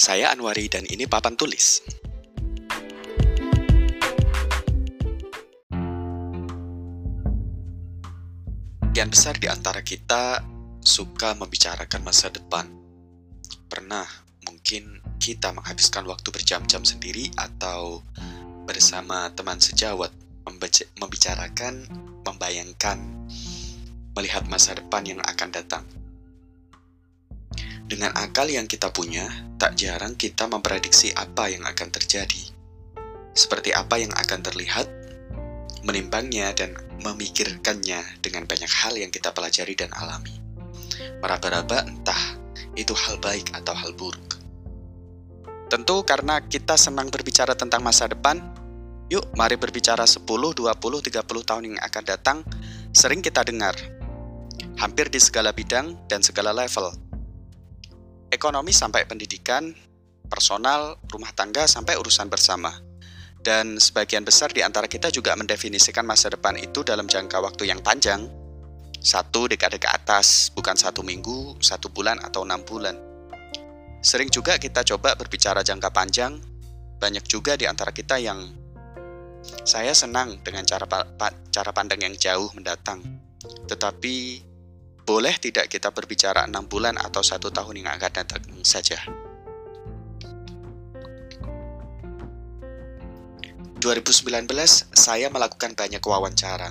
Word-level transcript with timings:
Saya 0.00 0.32
Anwari 0.32 0.64
dan 0.72 0.88
ini 0.88 1.04
papan 1.04 1.36
tulis. 1.36 1.84
Sebagian 8.80 9.12
besar 9.12 9.36
di 9.36 9.44
antara 9.52 9.84
kita 9.84 10.40
suka 10.80 11.36
membicarakan 11.36 12.00
masa 12.00 12.32
depan. 12.32 12.64
Pernah 13.68 14.08
mungkin 14.48 15.04
kita 15.20 15.52
menghabiskan 15.52 16.08
waktu 16.08 16.32
berjam-jam 16.32 16.80
sendiri 16.80 17.28
atau 17.36 18.00
bersama 18.64 19.28
teman 19.36 19.60
sejawat 19.60 20.16
membicarakan, 20.96 21.84
membayangkan, 22.24 23.04
melihat 24.16 24.48
masa 24.48 24.80
depan 24.80 25.04
yang 25.04 25.20
akan 25.20 25.52
datang. 25.52 25.84
Dengan 27.90 28.14
akal 28.14 28.46
yang 28.46 28.70
kita 28.70 28.94
punya, 28.94 29.26
tak 29.58 29.74
jarang 29.74 30.14
kita 30.14 30.46
memprediksi 30.46 31.10
apa 31.10 31.50
yang 31.50 31.66
akan 31.66 31.90
terjadi. 31.90 32.54
Seperti 33.34 33.74
apa 33.74 33.98
yang 33.98 34.14
akan 34.14 34.46
terlihat, 34.46 34.86
menimbangnya 35.82 36.54
dan 36.54 36.78
memikirkannya 37.02 38.22
dengan 38.22 38.46
banyak 38.46 38.70
hal 38.70 38.94
yang 38.94 39.10
kita 39.10 39.34
pelajari 39.34 39.74
dan 39.74 39.90
alami. 39.90 40.38
Meraba-raba 41.18 41.82
entah 41.82 42.38
itu 42.78 42.94
hal 42.94 43.18
baik 43.18 43.58
atau 43.58 43.74
hal 43.74 43.90
buruk. 43.98 44.38
Tentu 45.66 46.06
karena 46.06 46.38
kita 46.46 46.78
senang 46.78 47.10
berbicara 47.10 47.58
tentang 47.58 47.82
masa 47.82 48.06
depan, 48.06 48.38
yuk 49.10 49.26
mari 49.34 49.58
berbicara 49.58 50.06
10, 50.06 50.22
20, 50.22 50.62
30 50.62 51.10
tahun 51.26 51.62
yang 51.66 51.82
akan 51.82 52.04
datang, 52.06 52.38
sering 52.94 53.18
kita 53.18 53.42
dengar. 53.42 53.74
Hampir 54.78 55.10
di 55.10 55.18
segala 55.18 55.50
bidang 55.50 56.06
dan 56.06 56.22
segala 56.22 56.54
level, 56.54 57.09
ekonomi 58.30 58.70
sampai 58.70 59.04
pendidikan, 59.04 59.74
personal, 60.30 60.96
rumah 61.10 61.34
tangga 61.34 61.66
sampai 61.66 61.98
urusan 61.98 62.30
bersama. 62.30 62.70
Dan 63.40 63.80
sebagian 63.80 64.22
besar 64.22 64.52
di 64.52 64.60
antara 64.60 64.86
kita 64.86 65.08
juga 65.08 65.32
mendefinisikan 65.34 66.04
masa 66.04 66.30
depan 66.30 66.60
itu 66.60 66.84
dalam 66.84 67.08
jangka 67.08 67.40
waktu 67.40 67.68
yang 67.72 67.80
panjang. 67.82 68.28
Satu 69.00 69.48
dekade 69.48 69.80
ke 69.80 69.88
atas, 69.88 70.52
bukan 70.52 70.76
satu 70.76 71.00
minggu, 71.00 71.56
satu 71.64 71.88
bulan, 71.88 72.20
atau 72.20 72.44
enam 72.44 72.60
bulan. 72.68 72.94
Sering 74.04 74.28
juga 74.28 74.60
kita 74.60 74.84
coba 74.84 75.16
berbicara 75.16 75.64
jangka 75.64 75.88
panjang, 75.88 76.36
banyak 77.00 77.24
juga 77.24 77.56
di 77.56 77.64
antara 77.64 77.96
kita 77.96 78.20
yang 78.20 78.44
saya 79.64 79.96
senang 79.96 80.36
dengan 80.44 80.68
cara, 80.68 80.84
cara 81.48 81.70
pandang 81.72 82.04
yang 82.04 82.12
jauh 82.12 82.52
mendatang. 82.52 83.00
Tetapi 83.64 84.44
boleh 85.04 85.34
tidak 85.40 85.68
kita 85.72 85.90
berbicara 85.90 86.44
enam 86.44 86.68
bulan 86.68 86.96
atau 87.00 87.24
satu 87.24 87.48
tahun 87.48 87.84
yang 87.84 87.90
akan 87.96 88.12
datang 88.12 88.42
saja? 88.62 89.00
2019 93.80 94.44
saya 94.92 95.32
melakukan 95.32 95.72
banyak 95.72 96.04
wawancara, 96.04 96.68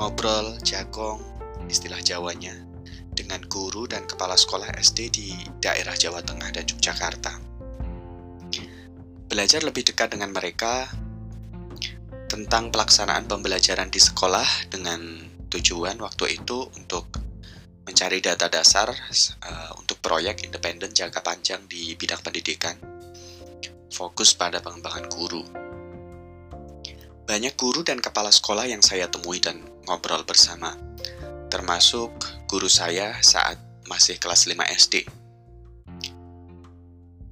ngobrol, 0.00 0.56
jagong, 0.64 1.20
istilah 1.68 2.00
Jawanya, 2.00 2.56
dengan 3.12 3.44
guru 3.52 3.84
dan 3.84 4.08
kepala 4.08 4.32
sekolah 4.32 4.72
SD 4.80 4.98
di 5.12 5.28
daerah 5.60 5.92
Jawa 5.92 6.24
Tengah 6.24 6.56
dan 6.56 6.64
Yogyakarta. 6.64 7.32
Belajar 9.28 9.60
lebih 9.60 9.84
dekat 9.84 10.16
dengan 10.16 10.32
mereka 10.32 10.88
tentang 12.32 12.72
pelaksanaan 12.72 13.28
pembelajaran 13.28 13.92
di 13.92 14.00
sekolah 14.00 14.72
dengan 14.72 15.20
tujuan 15.52 16.00
waktu 16.00 16.40
itu 16.40 16.64
untuk 16.80 17.25
mencari 17.96 18.20
data 18.20 18.52
dasar 18.52 18.92
uh, 18.92 19.72
untuk 19.80 19.96
proyek 20.04 20.44
independen 20.44 20.92
jangka 20.92 21.24
panjang 21.24 21.64
di 21.64 21.96
bidang 21.96 22.20
pendidikan, 22.20 22.76
fokus 23.88 24.36
pada 24.36 24.60
pengembangan 24.60 25.08
guru. 25.08 25.40
Banyak 27.24 27.56
guru 27.56 27.80
dan 27.80 27.96
kepala 28.04 28.28
sekolah 28.28 28.68
yang 28.68 28.84
saya 28.84 29.08
temui 29.08 29.40
dan 29.40 29.64
ngobrol 29.88 30.28
bersama, 30.28 30.76
termasuk 31.48 32.12
guru 32.44 32.68
saya 32.68 33.16
saat 33.24 33.56
masih 33.88 34.20
kelas 34.20 34.44
5 34.44 34.60
SD. 34.76 35.08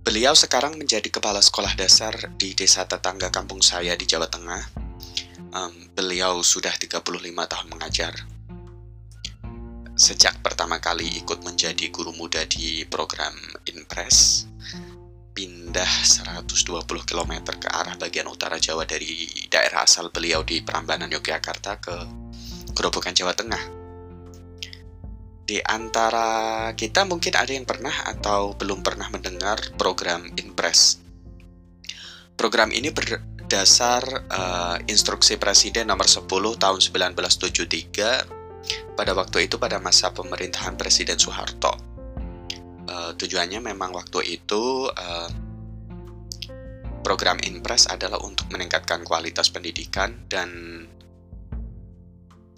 Beliau 0.00 0.32
sekarang 0.32 0.81
menjadi 0.81 1.12
kepala 1.12 1.44
sekolah 1.44 1.76
dasar 1.76 2.16
di 2.41 2.56
desa 2.56 2.88
tetangga 2.88 3.28
kampung 3.28 3.60
saya 3.60 3.92
di 4.00 4.08
Jawa 4.08 4.32
Tengah. 4.32 4.64
Um, 5.52 5.92
beliau 5.92 6.41
sudah 6.41 6.72
35 6.72 7.04
tahun 7.52 7.69
mengajar 7.69 8.16
sejak 9.94 10.43
pertama 10.43 10.82
kali 10.82 11.06
ikut 11.22 11.47
menjadi 11.47 11.87
guru 11.94 12.10
muda 12.19 12.43
di 12.50 12.82
program 12.91 13.31
Inpress 13.71 14.50
pindah 15.34 15.91
120 16.31 16.87
km 16.87 17.32
ke 17.59 17.66
arah 17.71 17.94
bagian 17.99 18.27
utara 18.31 18.59
Jawa 18.59 18.87
dari 18.87 19.27
daerah 19.50 19.82
asal 19.82 20.10
beliau 20.10 20.43
di 20.47 20.62
Prambanan 20.62 21.10
Yogyakarta 21.10 21.82
ke 21.82 21.94
Gerobokan 22.75 23.15
Jawa 23.15 23.34
Tengah. 23.34 23.62
Di 25.44 25.59
antara 25.62 26.71
kita 26.78 27.06
mungkin 27.06 27.34
ada 27.34 27.50
yang 27.50 27.66
pernah 27.66 27.93
atau 28.06 28.55
belum 28.55 28.82
pernah 28.87 29.11
mendengar 29.11 29.59
program 29.75 30.26
Inpress. 30.38 31.03
Program 32.34 32.71
ini 32.75 32.91
berdasar 32.91 34.03
uh, 34.26 34.78
instruksi 34.91 35.38
Presiden 35.38 35.91
nomor 35.91 36.06
10 36.11 36.26
tahun 36.31 36.78
1973 36.82 38.44
pada 38.94 39.12
waktu 39.12 39.50
itu 39.50 39.58
pada 39.58 39.82
masa 39.82 40.14
pemerintahan 40.14 40.78
Presiden 40.78 41.19
Soeharto. 41.19 41.75
Uh, 42.84 43.16
tujuannya 43.16 43.64
memang 43.64 43.97
waktu 43.97 44.38
itu 44.38 44.86
uh, 44.92 45.28
program 47.04 47.36
Inpres 47.44 47.88
adalah 47.88 48.20
untuk 48.25 48.48
meningkatkan 48.48 49.04
kualitas 49.04 49.52
pendidikan 49.52 50.25
dan 50.28 50.48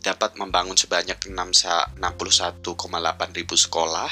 dapat 0.03 0.39
membangun 0.39 0.79
sebanyak 0.79 1.19
61,8 1.27 1.99
ribu 3.35 3.59
sekolah 3.59 4.11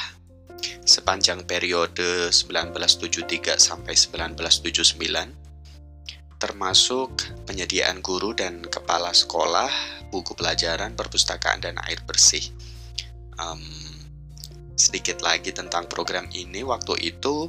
sepanjang 0.82 1.46
periode 1.46 2.34
1973 2.34 3.54
sampai 3.62 3.94
1979 3.94 5.43
termasuk 6.44 7.08
penyediaan 7.48 8.04
guru 8.04 8.36
dan 8.36 8.60
kepala 8.60 9.16
sekolah, 9.16 9.72
buku 10.12 10.36
pelajaran, 10.36 10.92
perpustakaan, 10.92 11.64
dan 11.64 11.80
air 11.88 11.96
bersih. 12.04 12.44
Um, 13.40 13.64
sedikit 14.76 15.24
lagi 15.24 15.56
tentang 15.56 15.88
program 15.88 16.28
ini, 16.36 16.60
waktu 16.60 17.00
itu 17.00 17.48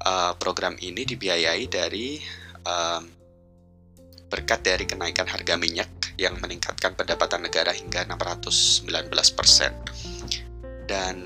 uh, 0.00 0.32
program 0.40 0.80
ini 0.80 1.04
dibiayai 1.04 1.68
dari 1.68 2.24
um, 2.64 3.04
berkat 4.32 4.64
dari 4.64 4.88
kenaikan 4.88 5.28
harga 5.28 5.60
minyak 5.60 5.92
yang 6.16 6.40
meningkatkan 6.40 6.96
pendapatan 6.96 7.44
negara 7.44 7.76
hingga 7.76 8.08
619 8.08 8.88
persen. 9.36 9.76
Dan 10.88 11.16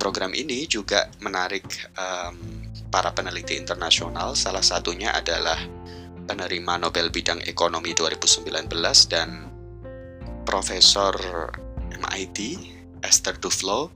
program 0.00 0.32
ini 0.32 0.64
juga 0.64 1.12
menarik 1.20 1.68
um, 1.92 2.64
para 2.88 3.12
peneliti 3.12 3.60
internasional, 3.60 4.32
salah 4.32 4.64
satunya 4.64 5.12
adalah 5.12 5.83
penerima 6.24 6.80
Nobel 6.80 7.12
bidang 7.12 7.44
ekonomi 7.44 7.92
2019 7.92 8.48
dan 9.12 9.52
Profesor 10.48 11.14
MIT 11.92 12.38
Esther 13.04 13.36
Duflo 13.36 13.92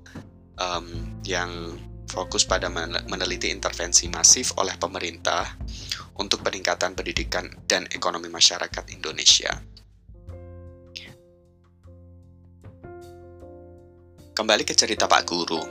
um, 0.61 0.87
yang 1.25 1.77
fokus 2.09 2.45
pada 2.49 2.73
meneliti 2.73 3.53
intervensi 3.53 4.09
masif 4.09 4.57
oleh 4.57 4.77
pemerintah 4.77 5.57
untuk 6.21 6.41
peningkatan 6.45 6.97
pendidikan 6.97 7.49
dan 7.69 7.85
ekonomi 7.93 8.33
masyarakat 8.33 8.85
Indonesia. 8.93 9.53
Kembali 14.33 14.63
ke 14.63 14.73
cerita 14.73 15.11
Pak 15.11 15.23
Guru. 15.27 15.63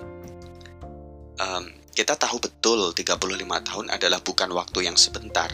Um, 1.37 1.65
kita 1.93 2.13
tahu 2.13 2.37
betul 2.37 2.93
35 2.93 3.17
tahun 3.41 3.85
adalah 3.89 4.19
bukan 4.21 4.49
waktu 4.53 4.85
yang 4.85 4.97
sebentar 4.99 5.49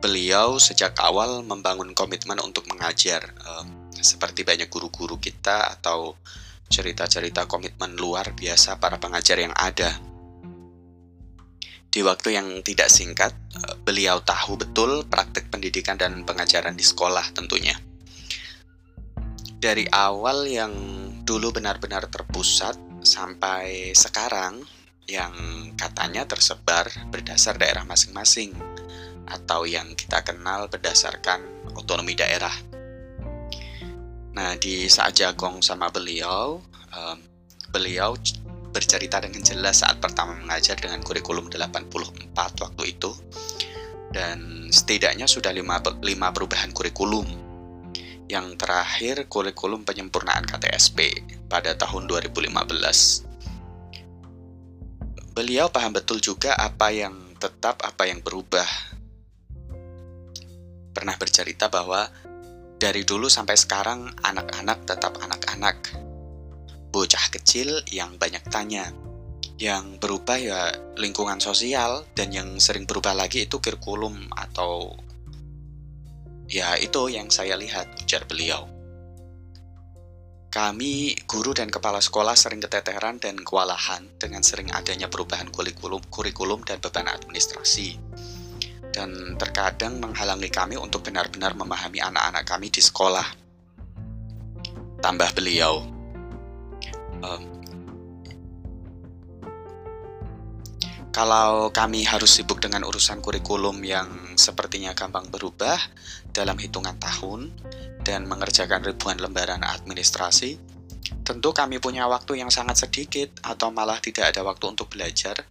beliau 0.00 0.56
sejak 0.56 0.96
awal 1.04 1.44
membangun 1.44 1.92
komitmen 1.92 2.40
untuk 2.40 2.64
mengajar, 2.72 3.36
um, 3.44 3.92
seperti 3.92 4.48
banyak 4.48 4.72
guru-guru 4.72 5.20
kita 5.20 5.76
atau 5.76 6.16
cerita-cerita 6.72 7.44
komitmen 7.44 7.94
luar 8.00 8.32
biasa 8.32 8.80
para 8.80 8.96
pengajar 8.96 9.36
yang 9.36 9.52
ada. 9.52 10.00
Di 11.90 12.00
waktu 12.00 12.38
yang 12.40 12.48
tidak 12.64 12.88
singkat, 12.88 13.36
uh, 13.60 13.76
beliau 13.84 14.24
tahu 14.24 14.56
betul 14.56 15.04
praktek 15.04 15.52
pendidikan 15.52 16.00
dan 16.00 16.24
pengajaran 16.24 16.72
di 16.72 16.82
sekolah 16.82 17.36
tentunya. 17.36 17.76
Dari 19.60 19.84
awal 19.92 20.48
yang 20.48 20.72
dulu 21.28 21.52
benar-benar 21.52 22.08
terpusat 22.08 23.04
sampai 23.04 23.92
sekarang 23.92 24.64
yang 25.04 25.34
katanya 25.76 26.24
tersebar 26.24 26.88
berdasar 27.12 27.60
daerah 27.60 27.84
masing-masing 27.84 28.56
atau 29.30 29.64
yang 29.64 29.94
kita 29.94 30.26
kenal 30.26 30.66
berdasarkan 30.66 31.40
otonomi 31.78 32.18
daerah. 32.18 32.52
Nah, 34.30 34.54
di 34.58 34.86
saat 34.86 35.18
jagong 35.18 35.58
sama 35.62 35.90
beliau, 35.90 36.62
um, 36.94 37.18
beliau 37.70 38.14
bercerita 38.70 39.18
dengan 39.18 39.42
jelas 39.42 39.82
saat 39.82 39.98
pertama 39.98 40.38
mengajar 40.38 40.78
dengan 40.78 41.02
kurikulum 41.02 41.50
84 41.50 42.62
waktu 42.62 42.82
itu. 42.86 43.10
Dan 44.10 44.70
setidaknya 44.70 45.26
sudah 45.30 45.54
lima, 45.54 45.78
lima 46.02 46.34
perubahan 46.34 46.70
kurikulum. 46.74 47.26
Yang 48.30 48.62
terakhir 48.62 49.26
kurikulum 49.26 49.82
penyempurnaan 49.82 50.46
KTSP 50.46 51.26
pada 51.50 51.74
tahun 51.74 52.06
2015. 52.06 53.26
Beliau 55.34 55.66
paham 55.70 55.94
betul 55.94 56.22
juga 56.22 56.54
apa 56.54 56.94
yang 56.94 57.34
tetap, 57.38 57.82
apa 57.82 58.06
yang 58.06 58.22
berubah. 58.22 58.66
Pernah 60.90 61.16
bercerita 61.16 61.70
bahwa 61.70 62.06
dari 62.80 63.04
dulu 63.04 63.28
sampai 63.28 63.60
sekarang 63.60 64.08
anak-anak 64.24 64.88
tetap 64.88 65.20
anak-anak. 65.20 65.76
Bocah 66.90 67.30
kecil 67.30 67.84
yang 67.92 68.18
banyak 68.18 68.42
tanya, 68.50 68.90
yang 69.60 70.00
berubah 70.00 70.40
ya 70.40 70.72
lingkungan 70.96 71.38
sosial 71.38 72.08
dan 72.16 72.32
yang 72.32 72.56
sering 72.56 72.88
berubah 72.88 73.12
lagi 73.12 73.44
itu 73.44 73.60
kurikulum 73.60 74.32
atau 74.32 74.96
ya 76.50 76.74
itu 76.80 77.12
yang 77.12 77.28
saya 77.28 77.54
lihat 77.60 78.00
ujar 78.02 78.24
beliau. 78.26 78.66
Kami, 80.50 81.14
guru 81.30 81.54
dan 81.54 81.70
kepala 81.70 82.02
sekolah 82.02 82.34
sering 82.34 82.58
keteteran 82.58 83.22
dan 83.22 83.38
kewalahan 83.38 84.02
dengan 84.18 84.42
sering 84.42 84.66
adanya 84.74 85.06
perubahan 85.06 85.46
kurikulum, 85.46 86.02
kurikulum 86.10 86.66
dan 86.66 86.82
beban 86.82 87.06
administrasi. 87.06 88.02
Dan 88.90 89.38
terkadang 89.38 90.02
menghalangi 90.02 90.50
kami 90.50 90.74
untuk 90.74 91.06
benar-benar 91.06 91.54
memahami 91.54 92.02
anak-anak 92.02 92.42
kami 92.42 92.68
di 92.74 92.82
sekolah. 92.82 93.26
Tambah 95.00 95.30
beliau, 95.32 95.80
um, 97.24 97.60
Kalau 101.10 101.74
kami 101.74 102.06
harus 102.06 102.38
sibuk 102.38 102.62
dengan 102.62 102.86
urusan 102.86 103.18
kurikulum 103.18 103.82
yang 103.82 104.38
sepertinya 104.38 104.94
gampang 104.94 105.26
berubah 105.26 105.74
dalam 106.30 106.54
hitungan 106.54 106.94
tahun 107.02 107.50
dan 108.06 108.30
mengerjakan 108.30 108.86
ribuan 108.86 109.18
lembaran 109.18 109.66
administrasi, 109.66 110.54
tentu 111.26 111.50
kami 111.50 111.82
punya 111.82 112.06
waktu 112.06 112.38
yang 112.38 112.54
sangat 112.54 112.86
sedikit 112.86 113.42
atau 113.42 113.74
malah 113.74 113.98
tidak 113.98 114.30
ada 114.30 114.46
waktu 114.46 114.70
untuk 114.70 114.86
belajar, 114.86 115.42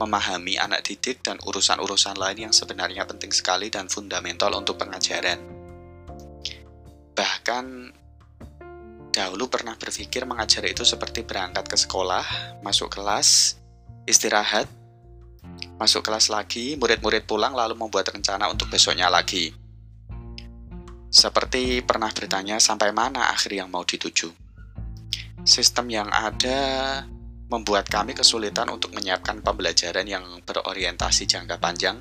memahami 0.00 0.58
anak 0.58 0.86
didik 0.86 1.22
dan 1.22 1.38
urusan-urusan 1.42 2.18
lain 2.18 2.50
yang 2.50 2.54
sebenarnya 2.54 3.06
penting 3.06 3.30
sekali 3.30 3.70
dan 3.70 3.86
fundamental 3.86 4.50
untuk 4.58 4.78
pengajaran. 4.78 5.38
Bahkan 7.14 7.64
dahulu 9.14 9.46
pernah 9.46 9.78
berpikir 9.78 10.26
mengajar 10.26 10.66
itu 10.66 10.82
seperti 10.82 11.22
berangkat 11.22 11.70
ke 11.70 11.78
sekolah, 11.78 12.58
masuk 12.66 12.90
kelas, 12.90 13.58
istirahat, 14.10 14.66
Masuk 15.74 16.06
kelas 16.06 16.30
lagi, 16.30 16.78
murid-murid 16.78 17.26
pulang 17.26 17.50
lalu 17.50 17.74
membuat 17.74 18.14
rencana 18.14 18.46
untuk 18.46 18.70
besoknya 18.70 19.10
lagi. 19.10 19.50
Seperti 21.10 21.82
pernah 21.82 22.10
bertanya 22.10 22.58
sampai 22.62 22.90
mana 22.94 23.30
akhir 23.30 23.54
yang 23.54 23.70
mau 23.70 23.82
dituju. 23.82 24.30
Sistem 25.42 25.90
yang 25.90 26.08
ada 26.10 27.02
membuat 27.48 27.88
kami 27.88 28.16
kesulitan 28.16 28.72
untuk 28.72 28.96
menyiapkan 28.96 29.44
pembelajaran 29.44 30.08
yang 30.08 30.24
berorientasi 30.44 31.28
jangka 31.28 31.60
panjang 31.60 32.00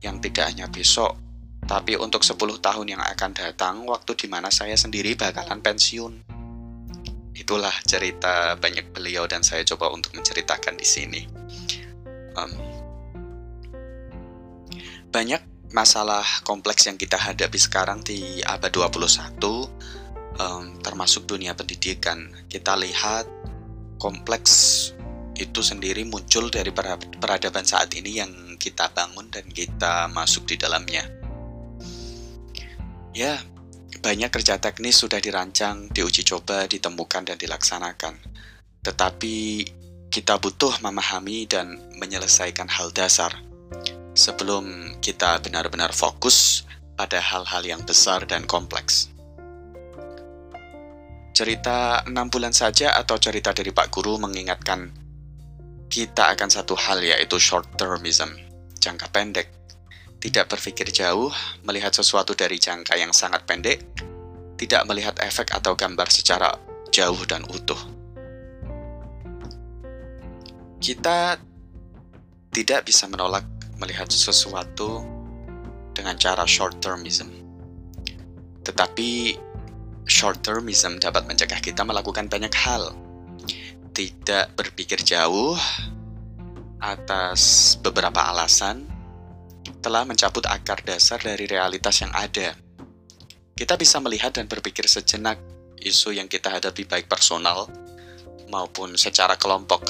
yang 0.00 0.20
tidak 0.22 0.54
hanya 0.54 0.66
besok, 0.70 1.18
tapi 1.64 1.96
untuk 1.96 2.22
10 2.22 2.36
tahun 2.60 2.86
yang 2.86 3.02
akan 3.02 3.30
datang 3.34 3.82
waktu 3.88 4.12
di 4.14 4.26
mana 4.30 4.52
saya 4.52 4.76
sendiri 4.76 5.16
bakalan 5.16 5.64
pensiun. 5.64 6.14
Itulah 7.34 7.74
cerita 7.82 8.54
banyak 8.54 8.94
beliau 8.94 9.26
dan 9.26 9.42
saya 9.42 9.66
coba 9.66 9.90
untuk 9.90 10.14
menceritakan 10.14 10.78
di 10.78 10.86
sini. 10.86 11.22
Um, 12.38 12.52
banyak 15.10 15.42
masalah 15.74 16.22
kompleks 16.46 16.86
yang 16.86 16.94
kita 16.94 17.18
hadapi 17.18 17.58
sekarang 17.58 18.02
di 18.06 18.38
abad 18.46 18.70
21 18.70 19.42
um, 20.38 20.64
termasuk 20.82 21.26
dunia 21.26 21.54
pendidikan 21.54 22.30
kita 22.46 22.78
lihat 22.78 23.26
kompleks 24.04 24.92
itu 25.32 25.64
sendiri 25.64 26.04
muncul 26.04 26.52
dari 26.52 26.68
peradaban 27.16 27.64
saat 27.64 27.88
ini 27.96 28.20
yang 28.20 28.30
kita 28.60 28.92
bangun 28.92 29.32
dan 29.32 29.48
kita 29.48 30.12
masuk 30.12 30.44
di 30.44 30.60
dalamnya. 30.60 31.08
Ya 33.16 33.40
banyak 34.04 34.28
kerja 34.28 34.60
teknis 34.60 35.00
sudah 35.00 35.16
dirancang, 35.16 35.88
diuji 35.88 36.28
coba, 36.28 36.68
ditemukan 36.68 37.24
dan 37.24 37.40
dilaksanakan. 37.40 38.20
Tetapi 38.84 39.36
kita 40.12 40.36
butuh 40.36 40.76
memahami 40.84 41.48
dan 41.48 41.80
menyelesaikan 41.96 42.68
hal 42.68 42.92
dasar. 42.92 43.32
Sebelum 44.12 44.94
kita 45.00 45.40
benar-benar 45.40 45.96
fokus 45.96 46.68
pada 46.94 47.18
hal-hal 47.18 47.64
yang 47.64 47.82
besar 47.82 48.28
dan 48.28 48.44
kompleks. 48.44 49.13
Cerita 51.34 52.06
enam 52.06 52.30
bulan 52.30 52.54
saja 52.54 52.94
atau 52.94 53.18
cerita 53.18 53.50
dari 53.50 53.74
Pak 53.74 53.90
Guru 53.90 54.22
mengingatkan 54.22 54.86
kita 55.90 56.30
akan 56.30 56.46
satu 56.46 56.78
hal 56.78 57.02
yaitu 57.02 57.42
short 57.42 57.74
termism, 57.74 58.30
jangka 58.78 59.10
pendek. 59.10 59.50
Tidak 60.22 60.46
berpikir 60.46 60.94
jauh, 60.94 61.34
melihat 61.66 61.90
sesuatu 61.90 62.38
dari 62.38 62.54
jangka 62.62 62.94
yang 62.94 63.10
sangat 63.10 63.42
pendek, 63.50 63.82
tidak 64.54 64.86
melihat 64.86 65.18
efek 65.26 65.50
atau 65.50 65.74
gambar 65.74 66.06
secara 66.06 66.54
jauh 66.94 67.18
dan 67.26 67.42
utuh. 67.50 67.82
Kita 70.78 71.34
tidak 72.54 72.86
bisa 72.86 73.10
menolak 73.10 73.42
melihat 73.82 74.06
sesuatu 74.06 75.02
dengan 75.98 76.14
cara 76.14 76.46
short 76.46 76.78
termism. 76.78 77.26
Tetapi 78.62 79.10
short 80.04 80.44
termism 80.44 81.00
dapat 81.00 81.24
mencegah 81.24 81.60
kita 81.60 81.84
melakukan 81.84 82.28
banyak 82.28 82.52
hal. 82.52 82.92
Tidak 83.94 84.56
berpikir 84.58 85.00
jauh 85.00 85.56
atas 86.82 87.74
beberapa 87.80 88.20
alasan 88.28 88.84
telah 89.80 90.04
mencabut 90.04 90.44
akar 90.48 90.84
dasar 90.84 91.20
dari 91.20 91.48
realitas 91.48 92.00
yang 92.04 92.12
ada. 92.12 92.56
Kita 93.54 93.78
bisa 93.78 94.02
melihat 94.02 94.34
dan 94.34 94.50
berpikir 94.50 94.84
sejenak 94.90 95.38
isu 95.80 96.16
yang 96.16 96.26
kita 96.26 96.50
hadapi 96.58 96.88
baik 96.88 97.06
personal 97.06 97.68
maupun 98.48 98.96
secara 98.98 99.36
kelompok 99.36 99.84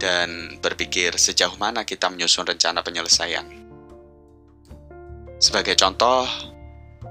dan 0.00 0.56
berpikir 0.60 1.14
sejauh 1.16 1.56
mana 1.60 1.84
kita 1.84 2.08
menyusun 2.08 2.46
rencana 2.46 2.80
penyelesaian. 2.80 3.44
Sebagai 5.36 5.76
contoh, 5.76 6.24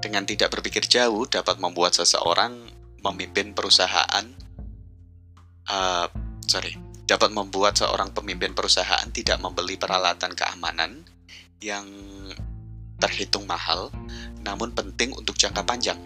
dengan 0.00 0.24
tidak 0.28 0.52
berpikir 0.52 0.84
jauh 0.86 1.24
dapat 1.26 1.58
membuat 1.58 1.96
seseorang 1.96 2.52
memimpin 3.00 3.52
perusahaan, 3.54 4.26
uh, 5.70 6.06
sorry, 6.46 6.74
dapat 7.06 7.30
membuat 7.30 7.78
seorang 7.78 8.10
pemimpin 8.10 8.52
perusahaan 8.52 9.06
tidak 9.14 9.38
membeli 9.38 9.78
peralatan 9.78 10.34
keamanan 10.34 11.06
yang 11.62 11.86
terhitung 12.98 13.46
mahal, 13.46 13.92
namun 14.42 14.72
penting 14.72 15.14
untuk 15.14 15.36
jangka 15.38 15.62
panjang. 15.62 16.00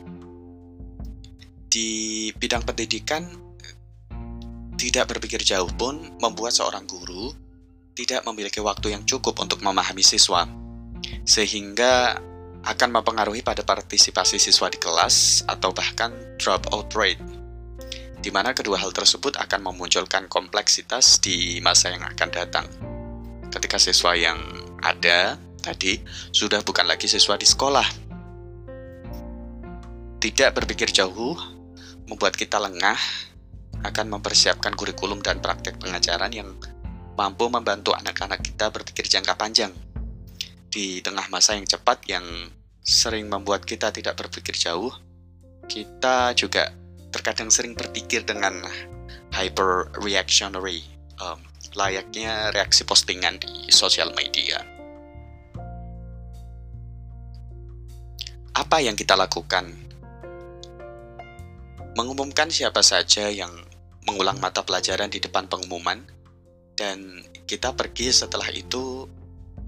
Di 1.70 2.30
bidang 2.34 2.66
pendidikan, 2.66 3.24
tidak 4.74 5.12
berpikir 5.12 5.44
jauh 5.44 5.70
pun 5.76 6.18
membuat 6.18 6.56
seorang 6.56 6.88
guru 6.88 7.30
tidak 7.94 8.24
memiliki 8.24 8.64
waktu 8.64 8.96
yang 8.96 9.04
cukup 9.04 9.36
untuk 9.44 9.60
memahami 9.60 10.00
siswa, 10.00 10.48
sehingga 11.28 12.16
akan 12.60 12.88
mempengaruhi 12.92 13.40
pada 13.40 13.64
partisipasi 13.64 14.36
siswa 14.36 14.68
di 14.68 14.76
kelas 14.76 15.46
atau 15.48 15.72
bahkan 15.72 16.12
dropout 16.36 16.92
rate, 16.92 17.22
di 18.20 18.28
mana 18.28 18.52
kedua 18.52 18.76
hal 18.76 18.92
tersebut 18.92 19.40
akan 19.40 19.72
memunculkan 19.72 20.28
kompleksitas 20.28 21.20
di 21.24 21.58
masa 21.64 21.92
yang 21.96 22.04
akan 22.04 22.28
datang. 22.28 22.66
Ketika 23.48 23.80
siswa 23.80 24.12
yang 24.14 24.38
ada 24.84 25.40
tadi 25.60 26.00
sudah 26.32 26.64
bukan 26.64 26.88
lagi 26.88 27.06
siswa 27.06 27.36
di 27.36 27.44
sekolah. 27.48 27.88
Tidak 30.20 30.52
berpikir 30.52 30.92
jauh 30.92 31.36
membuat 32.04 32.36
kita 32.36 32.60
lengah 32.60 32.96
akan 33.80 34.06
mempersiapkan 34.12 34.76
kurikulum 34.76 35.24
dan 35.24 35.40
praktek 35.40 35.80
pengajaran 35.80 36.32
yang 36.32 36.52
mampu 37.16 37.48
membantu 37.48 37.96
anak-anak 37.96 38.44
kita 38.44 38.68
berpikir 38.68 39.08
jangka 39.08 39.36
panjang. 39.36 39.72
Di 40.70 41.02
tengah 41.02 41.26
masa 41.34 41.58
yang 41.58 41.66
cepat 41.66 42.06
yang 42.06 42.22
sering 42.78 43.26
membuat 43.26 43.66
kita 43.66 43.90
tidak 43.90 44.14
berpikir 44.14 44.54
jauh, 44.54 44.94
kita 45.66 46.30
juga 46.38 46.70
terkadang 47.10 47.50
sering 47.50 47.74
berpikir 47.74 48.22
dengan 48.22 48.62
hyper 49.34 49.90
reactionary, 49.98 50.86
um, 51.18 51.42
layaknya 51.74 52.54
reaksi 52.54 52.86
postingan 52.86 53.42
di 53.42 53.66
sosial 53.74 54.14
media. 54.14 54.62
Apa 58.54 58.78
yang 58.78 58.94
kita 58.94 59.18
lakukan? 59.18 59.74
Mengumumkan 61.98 62.46
siapa 62.46 62.86
saja 62.86 63.26
yang 63.26 63.50
mengulang 64.06 64.38
mata 64.38 64.62
pelajaran 64.62 65.10
di 65.10 65.18
depan 65.18 65.50
pengumuman, 65.50 66.06
dan 66.78 67.26
kita 67.50 67.74
pergi 67.74 68.14
setelah 68.14 68.46
itu 68.54 69.10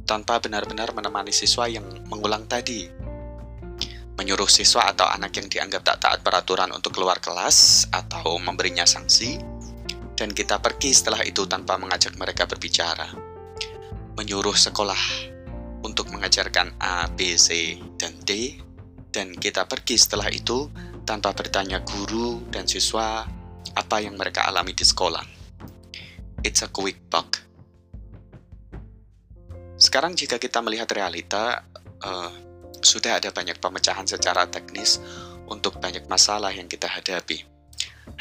tanpa 0.05 0.39
benar-benar 0.43 0.93
menemani 0.93 1.31
siswa 1.31 1.71
yang 1.71 1.85
mengulang 2.11 2.47
tadi. 2.51 2.89
Menyuruh 4.13 4.51
siswa 4.51 4.93
atau 4.93 5.09
anak 5.09 5.35
yang 5.41 5.49
dianggap 5.49 5.83
tak 5.83 5.99
taat 6.05 6.21
peraturan 6.21 6.71
untuk 6.71 6.95
keluar 6.95 7.19
kelas 7.19 7.89
atau 7.91 8.37
memberinya 8.37 8.85
sanksi, 8.85 9.41
dan 10.15 10.31
kita 10.31 10.61
pergi 10.61 10.93
setelah 10.93 11.25
itu 11.25 11.49
tanpa 11.49 11.81
mengajak 11.81 12.15
mereka 12.21 12.45
berbicara. 12.45 13.09
Menyuruh 14.15 14.55
sekolah 14.55 15.33
untuk 15.83 16.13
mengajarkan 16.13 16.77
A, 16.79 17.09
B, 17.09 17.35
C, 17.41 17.81
dan 17.97 18.15
D, 18.23 18.61
dan 19.11 19.33
kita 19.35 19.67
pergi 19.67 19.97
setelah 19.99 20.29
itu 20.31 20.71
tanpa 21.03 21.35
bertanya 21.35 21.83
guru 21.83 22.45
dan 22.53 22.69
siswa 22.69 23.27
apa 23.75 23.97
yang 23.99 24.15
mereka 24.21 24.47
alami 24.47 24.77
di 24.77 24.85
sekolah. 24.85 25.25
It's 26.45 26.63
a 26.63 26.69
quick 26.69 27.01
buck. 27.11 27.52
Sekarang 29.93 30.17
jika 30.17 30.41
kita 30.41 30.65
melihat 30.65 30.89
realita, 30.97 31.69
uh, 32.01 32.33
sudah 32.81 33.21
ada 33.21 33.29
banyak 33.29 33.61
pemecahan 33.61 34.09
secara 34.09 34.49
teknis 34.49 34.97
untuk 35.53 35.85
banyak 35.85 36.09
masalah 36.09 36.49
yang 36.49 36.65
kita 36.65 36.89
hadapi. 36.89 37.45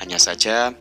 Hanya 0.03 0.19
saja, 0.19 0.75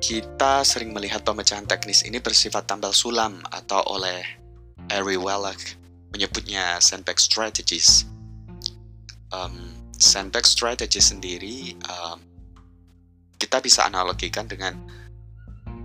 kita 0.00 0.64
sering 0.64 0.96
melihat 0.96 1.20
pemecahan 1.28 1.68
teknis 1.68 2.08
ini 2.08 2.24
bersifat 2.24 2.72
tambal 2.72 2.96
sulam 2.96 3.44
atau 3.52 3.84
oleh 3.84 4.24
Ari 4.88 5.20
Wallach 5.20 5.76
menyebutnya 6.08 6.80
sandbag 6.80 7.20
strategies. 7.20 8.08
Um, 9.28 9.76
sandbag 9.92 10.48
strategy 10.48 11.04
sendiri 11.04 11.76
um, 11.84 12.16
kita 13.36 13.60
bisa 13.60 13.84
analogikan 13.84 14.48
dengan 14.48 14.72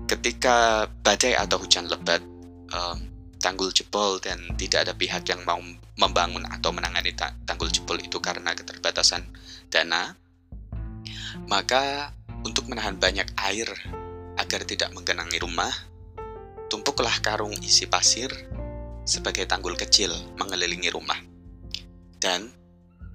ketika 0.08 0.88
badai 1.04 1.36
atau 1.36 1.60
hujan 1.60 1.92
lebat 1.92 2.24
um, 2.72 3.15
tanggul 3.46 3.70
jebol 3.70 4.18
dan 4.18 4.42
tidak 4.58 4.90
ada 4.90 4.94
pihak 4.98 5.22
yang 5.30 5.46
mau 5.46 5.62
membangun 6.02 6.42
atau 6.50 6.74
menangani 6.74 7.14
tanggul 7.46 7.70
jebol 7.70 8.02
itu 8.02 8.18
karena 8.18 8.58
keterbatasan 8.58 9.22
dana, 9.70 10.18
maka 11.46 12.10
untuk 12.42 12.66
menahan 12.66 12.98
banyak 12.98 13.30
air 13.46 13.70
agar 14.42 14.66
tidak 14.66 14.90
menggenangi 14.98 15.38
rumah, 15.38 15.70
tumpuklah 16.74 17.22
karung 17.22 17.54
isi 17.62 17.86
pasir 17.86 18.34
sebagai 19.06 19.46
tanggul 19.46 19.78
kecil 19.78 20.10
mengelilingi 20.42 20.90
rumah. 20.90 21.22
Dan 22.18 22.50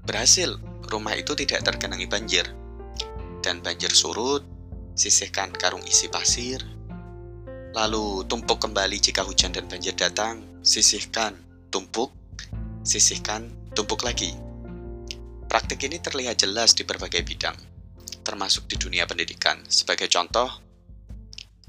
berhasil, 0.06 0.54
rumah 0.86 1.18
itu 1.18 1.34
tidak 1.34 1.66
tergenangi 1.66 2.06
banjir. 2.06 2.46
Dan 3.42 3.66
banjir 3.66 3.90
surut, 3.90 4.46
sisihkan 4.94 5.50
karung 5.50 5.82
isi 5.82 6.06
pasir, 6.06 6.62
Lalu 7.70 8.26
tumpuk 8.26 8.58
kembali 8.58 8.98
jika 8.98 9.22
hujan 9.22 9.54
dan 9.54 9.70
banjir 9.70 9.94
datang, 9.94 10.42
sisihkan, 10.58 11.38
tumpuk, 11.70 12.10
sisihkan, 12.82 13.46
tumpuk 13.78 14.02
lagi. 14.02 14.34
Praktik 15.46 15.86
ini 15.86 16.02
terlihat 16.02 16.42
jelas 16.42 16.74
di 16.74 16.82
berbagai 16.82 17.22
bidang, 17.22 17.54
termasuk 18.26 18.66
di 18.66 18.74
dunia 18.74 19.06
pendidikan. 19.06 19.62
Sebagai 19.70 20.10
contoh, 20.10 20.50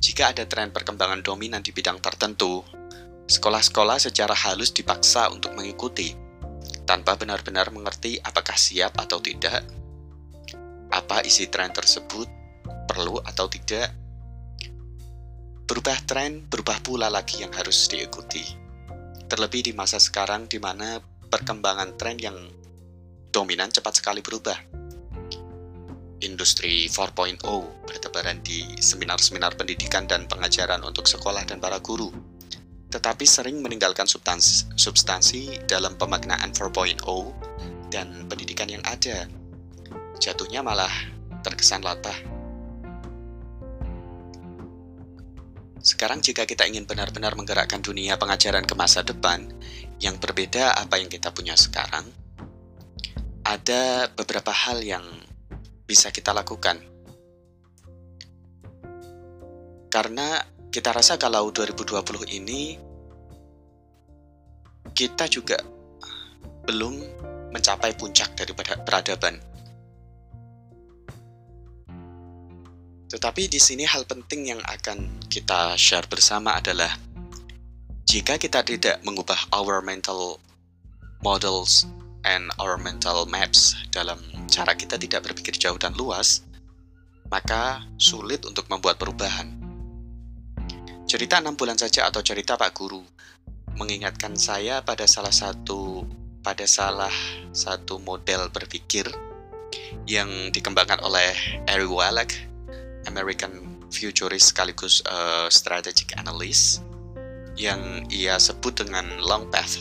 jika 0.02 0.34
ada 0.34 0.50
tren 0.50 0.74
perkembangan 0.74 1.22
dominan 1.22 1.62
di 1.62 1.70
bidang 1.70 2.02
tertentu, 2.02 2.66
sekolah-sekolah 3.30 4.02
secara 4.02 4.34
halus 4.34 4.74
dipaksa 4.74 5.30
untuk 5.30 5.54
mengikuti, 5.54 6.18
tanpa 6.90 7.14
benar-benar 7.14 7.70
mengerti 7.70 8.18
apakah 8.18 8.58
siap 8.58 8.98
atau 8.98 9.22
tidak, 9.22 9.62
apa 10.90 11.22
isi 11.22 11.46
tren 11.46 11.70
tersebut, 11.70 12.26
perlu 12.90 13.22
atau 13.22 13.46
tidak, 13.46 14.01
Berubah 15.72 16.04
tren, 16.04 16.52
berubah 16.52 16.84
pula 16.84 17.08
lagi 17.08 17.48
yang 17.48 17.56
harus 17.56 17.88
diikuti. 17.88 18.44
Terlebih 19.32 19.64
di 19.64 19.72
masa 19.72 20.04
sekarang 20.04 20.44
di 20.52 20.60
mana 20.60 21.00
perkembangan 21.32 21.96
tren 21.96 22.20
yang 22.20 22.36
dominan 23.32 23.72
cepat 23.72 24.04
sekali 24.04 24.20
berubah. 24.20 24.60
Industri 26.28 26.92
4.0 26.92 27.40
bertebaran 27.88 28.44
di 28.44 28.84
seminar-seminar 28.84 29.56
pendidikan 29.56 30.12
dan 30.12 30.28
pengajaran 30.28 30.84
untuk 30.84 31.08
sekolah 31.08 31.48
dan 31.48 31.64
para 31.64 31.80
guru, 31.80 32.12
tetapi 32.92 33.24
sering 33.24 33.64
meninggalkan 33.64 34.12
substansi, 34.12 34.76
substansi 34.76 35.72
dalam 35.72 35.96
pemaknaan 35.96 36.52
4.0 36.52 37.00
dan 37.88 38.28
pendidikan 38.28 38.68
yang 38.68 38.84
ada. 38.84 39.24
Jatuhnya 40.20 40.68
malah 40.68 40.92
terkesan 41.48 41.80
latah 41.80 42.41
Sekarang 45.82 46.22
jika 46.22 46.46
kita 46.46 46.70
ingin 46.70 46.86
benar-benar 46.86 47.34
menggerakkan 47.34 47.82
dunia 47.82 48.14
pengajaran 48.22 48.70
ke 48.70 48.78
masa 48.78 49.02
depan 49.02 49.50
yang 49.98 50.22
berbeda 50.22 50.78
apa 50.78 51.02
yang 51.02 51.10
kita 51.10 51.34
punya 51.34 51.58
sekarang, 51.58 52.06
ada 53.42 54.06
beberapa 54.14 54.54
hal 54.54 54.86
yang 54.86 55.02
bisa 55.90 56.14
kita 56.14 56.38
lakukan. 56.38 56.78
Karena 59.92 60.40
kita 60.72 60.94
rasa 60.94 61.18
kalau 61.18 61.50
2020 61.50 62.30
ini 62.32 62.78
kita 64.94 65.26
juga 65.28 65.60
belum 66.64 66.94
mencapai 67.52 67.98
puncak 67.98 68.38
daripada 68.38 68.80
peradaban. 68.80 69.51
Tetapi 73.12 73.52
di 73.52 73.60
sini 73.60 73.84
hal 73.84 74.08
penting 74.08 74.56
yang 74.56 74.62
akan 74.64 75.28
kita 75.28 75.76
share 75.76 76.08
bersama 76.08 76.56
adalah 76.56 76.96
jika 78.08 78.40
kita 78.40 78.64
tidak 78.64 79.04
mengubah 79.04 79.52
our 79.52 79.84
mental 79.84 80.40
models 81.20 81.84
and 82.24 82.48
our 82.56 82.80
mental 82.80 83.28
maps 83.28 83.76
dalam 83.92 84.16
cara 84.48 84.80
kita 84.80 84.96
tidak 84.96 85.28
berpikir 85.28 85.60
jauh 85.60 85.76
dan 85.76 85.92
luas, 86.00 86.48
maka 87.28 87.84
sulit 88.00 88.48
untuk 88.48 88.72
membuat 88.72 88.96
perubahan. 88.96 89.60
Cerita 91.04 91.44
enam 91.44 91.60
bulan 91.60 91.76
saja 91.76 92.08
atau 92.08 92.24
cerita 92.24 92.56
Pak 92.56 92.72
Guru 92.72 93.04
mengingatkan 93.76 94.40
saya 94.40 94.80
pada 94.88 95.04
salah 95.04 95.36
satu 95.36 96.08
pada 96.40 96.64
salah 96.64 97.12
satu 97.52 98.00
model 98.00 98.48
berpikir 98.56 99.12
yang 100.08 100.48
dikembangkan 100.56 101.04
oleh 101.04 101.36
Eric 101.68 101.92
Wallach 101.92 102.51
American 103.10 103.82
futurist 103.92 104.54
sekaligus 104.54 105.02
uh, 105.10 105.48
strategic 105.50 106.16
analyst 106.18 106.86
yang 107.60 108.08
ia 108.08 108.40
sebut 108.40 108.86
dengan 108.86 109.06
long 109.22 109.50
path. 109.52 109.78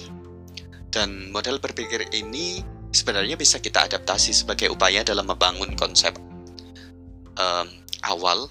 Dan 0.91 1.31
model 1.31 1.63
berpikir 1.63 2.11
ini 2.11 2.61
sebenarnya 2.91 3.39
bisa 3.39 3.63
kita 3.63 3.87
adaptasi 3.87 4.35
sebagai 4.35 4.75
upaya 4.75 5.07
dalam 5.07 5.31
membangun 5.31 5.79
konsep 5.79 6.19
um, 7.39 7.67
awal 8.03 8.51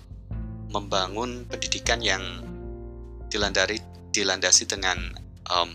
membangun 0.70 1.44
pendidikan 1.50 2.00
yang 2.00 2.24
dilandari 3.28 3.82
dilandasi 4.16 4.66
dengan 4.66 4.98
um, 5.52 5.70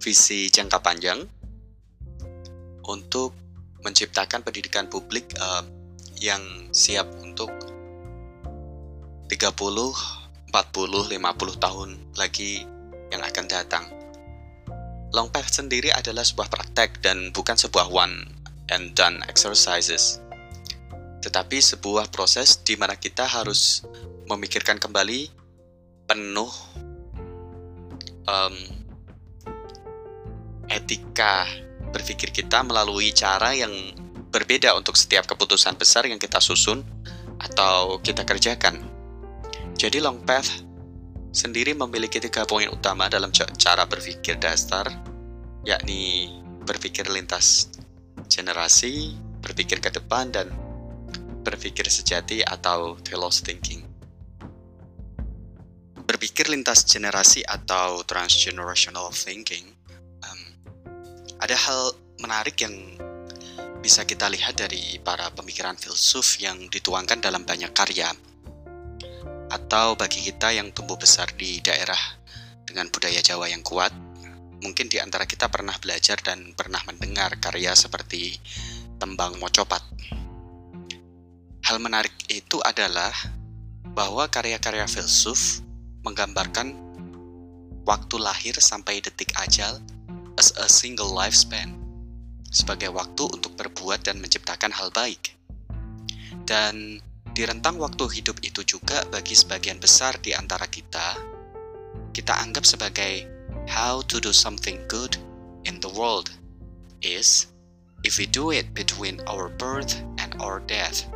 visi 0.00 0.48
jangka 0.52 0.80
panjang 0.80 1.24
untuk 2.84 3.32
menciptakan 3.84 4.44
pendidikan 4.44 4.88
publik 4.88 5.28
uh, 5.40 5.64
yang 6.24 6.72
siap 6.72 7.04
untuk 7.20 7.52
30, 9.28 9.28
40, 9.28 10.48
50 10.48 11.20
tahun 11.60 11.90
lagi 12.16 12.64
yang 13.12 13.20
akan 13.20 13.44
datang. 13.44 13.84
Long 15.12 15.28
path 15.28 15.52
sendiri 15.52 15.92
adalah 15.92 16.24
sebuah 16.24 16.48
praktek 16.48 17.04
dan 17.04 17.28
bukan 17.36 17.60
sebuah 17.60 17.92
one 17.92 18.24
and 18.72 18.96
done 18.96 19.20
exercises. 19.28 20.24
Tetapi 21.20 21.60
sebuah 21.60 22.08
proses 22.08 22.56
di 22.64 22.80
mana 22.80 22.96
kita 22.96 23.28
harus 23.28 23.84
memikirkan 24.24 24.80
kembali 24.80 25.28
penuh 26.08 26.52
um, 28.24 28.56
etika 30.72 31.44
berpikir 31.92 32.32
kita 32.32 32.64
melalui 32.64 33.12
cara 33.12 33.52
yang 33.52 33.70
berbeda 34.34 34.74
untuk 34.74 34.98
setiap 34.98 35.30
keputusan 35.30 35.78
besar 35.78 36.10
yang 36.10 36.18
kita 36.18 36.42
susun 36.42 36.82
atau 37.38 38.02
kita 38.02 38.26
kerjakan. 38.26 38.82
Jadi 39.78 40.02
long 40.02 40.18
path 40.26 40.66
sendiri 41.30 41.78
memiliki 41.78 42.18
tiga 42.18 42.42
poin 42.42 42.66
utama 42.66 43.06
dalam 43.06 43.30
cara 43.30 43.86
berpikir 43.86 44.42
dasar, 44.42 44.90
yakni 45.62 46.34
berpikir 46.66 47.06
lintas 47.06 47.70
generasi, 48.26 49.14
berpikir 49.38 49.78
ke 49.78 49.94
depan, 49.94 50.34
dan 50.34 50.50
berpikir 51.46 51.86
sejati 51.86 52.42
atau 52.42 52.98
telos 53.06 53.38
thinking. 53.38 53.86
Berpikir 56.10 56.50
lintas 56.50 56.82
generasi 56.82 57.46
atau 57.46 58.02
transgenerational 58.02 59.14
thinking, 59.14 59.70
um, 60.26 60.40
ada 61.38 61.54
hal 61.54 61.94
menarik 62.18 62.58
yang 62.58 62.74
bisa 63.84 64.08
kita 64.08 64.32
lihat 64.32 64.56
dari 64.56 64.96
para 65.04 65.28
pemikiran 65.28 65.76
filsuf 65.76 66.40
yang 66.40 66.56
dituangkan 66.72 67.20
dalam 67.20 67.44
banyak 67.44 67.68
karya. 67.76 68.08
atau 69.44 69.94
bagi 69.94 70.18
kita 70.18 70.50
yang 70.50 70.74
tumbuh 70.74 70.98
besar 70.98 71.30
di 71.36 71.62
daerah 71.62 72.00
dengan 72.66 72.90
budaya 72.90 73.22
Jawa 73.22 73.46
yang 73.46 73.62
kuat, 73.62 73.92
mungkin 74.64 74.90
di 74.90 74.98
antara 74.98 75.30
kita 75.30 75.46
pernah 75.46 75.76
belajar 75.78 76.18
dan 76.24 76.56
pernah 76.58 76.82
mendengar 76.88 77.38
karya 77.38 77.70
seperti 77.76 78.34
Tembang 78.98 79.38
Mocopat. 79.38 79.84
Hal 81.70 81.78
menarik 81.78 82.16
itu 82.26 82.58
adalah 82.66 83.14
bahwa 83.94 84.26
karya-karya 84.26 84.90
filsuf 84.90 85.62
menggambarkan 86.02 86.74
waktu 87.86 88.16
lahir 88.18 88.58
sampai 88.58 88.98
detik 89.04 89.30
ajal 89.38 89.78
as 90.34 90.50
a 90.58 90.66
single 90.66 91.14
lifespan 91.14 91.83
sebagai 92.54 92.94
waktu 92.94 93.26
untuk 93.26 93.58
berbuat 93.58 94.06
dan 94.06 94.22
menciptakan 94.22 94.70
hal 94.70 94.94
baik. 94.94 95.34
Dan 96.46 97.02
di 97.34 97.42
rentang 97.42 97.82
waktu 97.82 98.06
hidup 98.22 98.38
itu 98.46 98.62
juga 98.62 99.02
bagi 99.10 99.34
sebagian 99.34 99.82
besar 99.82 100.14
di 100.22 100.30
antara 100.30 100.70
kita, 100.70 101.18
kita 102.14 102.38
anggap 102.38 102.62
sebagai 102.62 103.26
how 103.66 103.98
to 104.06 104.22
do 104.22 104.30
something 104.30 104.78
good 104.86 105.18
in 105.66 105.82
the 105.82 105.90
world 105.98 106.30
is 107.02 107.50
if 108.06 108.22
we 108.22 108.30
do 108.30 108.54
it 108.54 108.70
between 108.70 109.18
our 109.26 109.50
birth 109.58 109.98
and 110.22 110.38
our 110.38 110.62
death. 110.70 111.10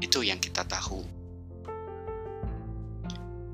Itu 0.00 0.24
yang 0.24 0.40
kita 0.40 0.64
tahu. 0.64 1.04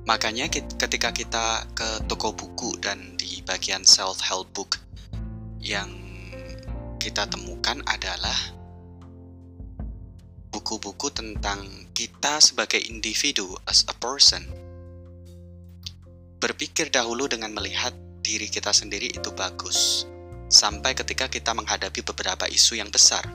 Makanya 0.03 0.51
ketika 0.51 1.15
kita 1.15 1.67
ke 1.75 2.07
toko 2.11 2.35
buku 2.35 2.79
dan 2.83 3.15
di 3.19 3.43
bagian 3.47 3.87
self-help 3.87 4.51
book 4.51 4.79
yang 5.63 6.02
kita 7.03 7.27
temukan 7.27 7.83
adalah 7.91 8.39
buku-buku 10.55 11.11
tentang 11.11 11.91
kita 11.91 12.39
sebagai 12.39 12.79
individu 12.79 13.59
as 13.67 13.83
a 13.91 13.95
person. 13.99 14.47
Berpikir 16.39 16.95
dahulu 16.95 17.27
dengan 17.27 17.59
melihat 17.59 17.91
diri 18.23 18.47
kita 18.47 18.71
sendiri 18.71 19.11
itu 19.11 19.35
bagus, 19.35 20.07
sampai 20.47 20.95
ketika 20.95 21.27
kita 21.27 21.51
menghadapi 21.51 22.07
beberapa 22.07 22.47
isu 22.47 22.79
yang 22.79 22.95
besar. 22.95 23.27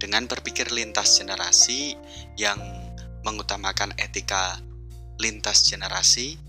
Dengan 0.00 0.24
berpikir 0.24 0.72
lintas 0.72 1.20
generasi 1.20 2.00
yang 2.40 2.56
mengutamakan 3.28 3.92
etika 4.00 4.56
lintas 5.20 5.68
generasi, 5.68 6.40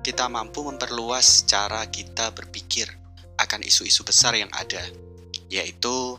kita 0.00 0.32
mampu 0.32 0.64
memperluas 0.64 1.44
cara 1.44 1.84
kita 1.92 2.32
berpikir 2.32 2.88
akan 3.36 3.60
isu-isu 3.60 4.00
besar 4.00 4.32
yang 4.32 4.48
ada 4.56 5.11
yaitu 5.52 6.16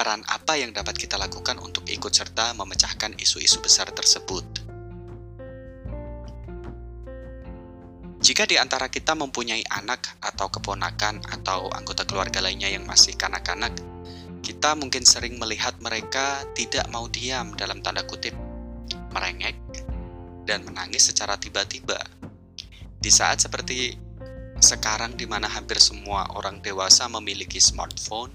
peran 0.00 0.24
apa 0.32 0.56
yang 0.56 0.72
dapat 0.72 0.96
kita 0.96 1.20
lakukan 1.20 1.60
untuk 1.60 1.84
ikut 1.84 2.08
serta 2.08 2.56
memecahkan 2.56 3.20
isu-isu 3.20 3.60
besar 3.60 3.92
tersebut. 3.92 4.64
Jika 8.20 8.48
di 8.48 8.56
antara 8.56 8.88
kita 8.88 9.12
mempunyai 9.12 9.60
anak 9.68 10.16
atau 10.24 10.48
keponakan 10.48 11.20
atau 11.28 11.68
anggota 11.76 12.08
keluarga 12.08 12.40
lainnya 12.40 12.72
yang 12.72 12.88
masih 12.88 13.12
kanak-kanak, 13.16 13.76
kita 14.40 14.72
mungkin 14.76 15.04
sering 15.04 15.36
melihat 15.36 15.76
mereka 15.84 16.44
tidak 16.56 16.88
mau 16.88 17.04
diam 17.12 17.52
dalam 17.56 17.84
tanda 17.84 18.04
kutip, 18.08 18.32
merengek, 19.12 19.56
dan 20.48 20.64
menangis 20.64 21.12
secara 21.12 21.36
tiba-tiba. 21.36 22.00
Di 23.00 23.08
saat 23.12 23.44
seperti 23.44 23.96
sekarang 24.60 25.16
di 25.16 25.24
mana 25.24 25.48
hampir 25.48 25.80
semua 25.80 26.28
orang 26.36 26.60
dewasa 26.60 27.08
memiliki 27.08 27.58
smartphone, 27.58 28.32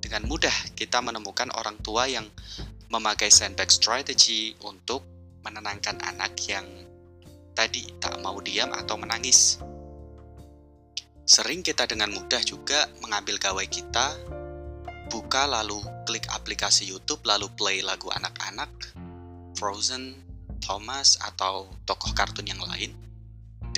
dengan 0.00 0.24
mudah 0.26 0.52
kita 0.74 0.98
menemukan 1.04 1.52
orang 1.54 1.76
tua 1.84 2.08
yang 2.08 2.24
memakai 2.90 3.30
sandbag 3.30 3.70
strategy 3.70 4.56
untuk 4.66 5.04
menenangkan 5.44 6.00
anak 6.02 6.34
yang 6.48 6.66
tadi 7.54 7.86
tak 8.00 8.18
mau 8.24 8.40
diam 8.40 8.72
atau 8.72 8.96
menangis. 8.96 9.60
Sering 11.28 11.62
kita 11.62 11.86
dengan 11.86 12.10
mudah 12.10 12.42
juga 12.42 12.90
mengambil 12.98 13.38
gawai 13.38 13.68
kita, 13.70 14.18
buka 15.12 15.46
lalu 15.46 15.78
klik 16.08 16.26
aplikasi 16.32 16.90
YouTube 16.90 17.22
lalu 17.22 17.46
play 17.54 17.78
lagu 17.84 18.10
anak-anak, 18.10 18.72
Frozen, 19.54 20.18
Thomas, 20.58 21.14
atau 21.22 21.70
tokoh 21.86 22.10
kartun 22.18 22.50
yang 22.50 22.58
lain, 22.58 22.90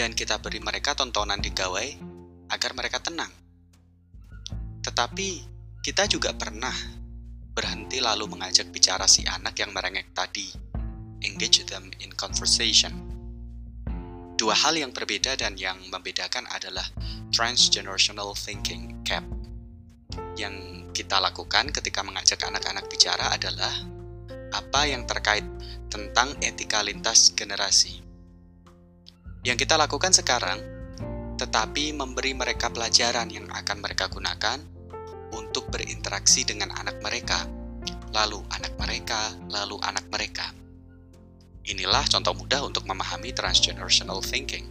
dan 0.03 0.19
kita 0.19 0.43
beri 0.43 0.59
mereka 0.59 0.99
tontonan 0.99 1.39
di 1.39 1.55
gawai 1.55 1.95
agar 2.51 2.75
mereka 2.75 2.99
tenang. 2.99 3.31
Tetapi 4.83 5.29
kita 5.79 6.11
juga 6.11 6.35
pernah 6.35 6.75
berhenti 7.55 8.03
lalu 8.03 8.27
mengajak 8.27 8.67
bicara 8.75 9.07
si 9.07 9.23
anak 9.23 9.55
yang 9.63 9.71
merengek 9.71 10.11
tadi, 10.11 10.51
engage 11.23 11.63
them 11.71 11.87
in 12.03 12.11
conversation. 12.19 12.91
Dua 14.35 14.59
hal 14.59 14.75
yang 14.75 14.91
berbeda 14.91 15.39
dan 15.39 15.55
yang 15.55 15.79
membedakan 15.87 16.51
adalah 16.51 16.83
transgenerational 17.31 18.35
thinking 18.35 19.07
gap. 19.07 19.23
Yang 20.35 20.83
kita 20.99 21.23
lakukan 21.23 21.71
ketika 21.71 22.03
mengajak 22.03 22.43
anak-anak 22.43 22.91
bicara 22.91 23.39
adalah 23.39 23.71
apa 24.51 24.83
yang 24.83 25.07
terkait 25.07 25.47
tentang 25.87 26.35
etika 26.43 26.83
lintas 26.83 27.31
generasi. 27.39 28.02
Yang 29.43 29.67
kita 29.67 29.75
lakukan 29.75 30.15
sekarang, 30.15 30.63
tetapi 31.35 31.91
memberi 31.99 32.31
mereka 32.31 32.71
pelajaran 32.71 33.27
yang 33.27 33.51
akan 33.51 33.83
mereka 33.83 34.07
gunakan 34.07 34.63
untuk 35.35 35.67
berinteraksi 35.67 36.47
dengan 36.47 36.71
anak 36.71 37.03
mereka, 37.03 37.43
lalu 38.15 38.39
anak 38.55 38.79
mereka, 38.79 39.35
lalu 39.51 39.83
anak 39.83 40.07
mereka. 40.15 40.55
Inilah 41.67 42.07
contoh 42.07 42.39
mudah 42.39 42.63
untuk 42.63 42.87
memahami 42.87 43.35
transgenerational 43.35 44.23
thinking. 44.23 44.71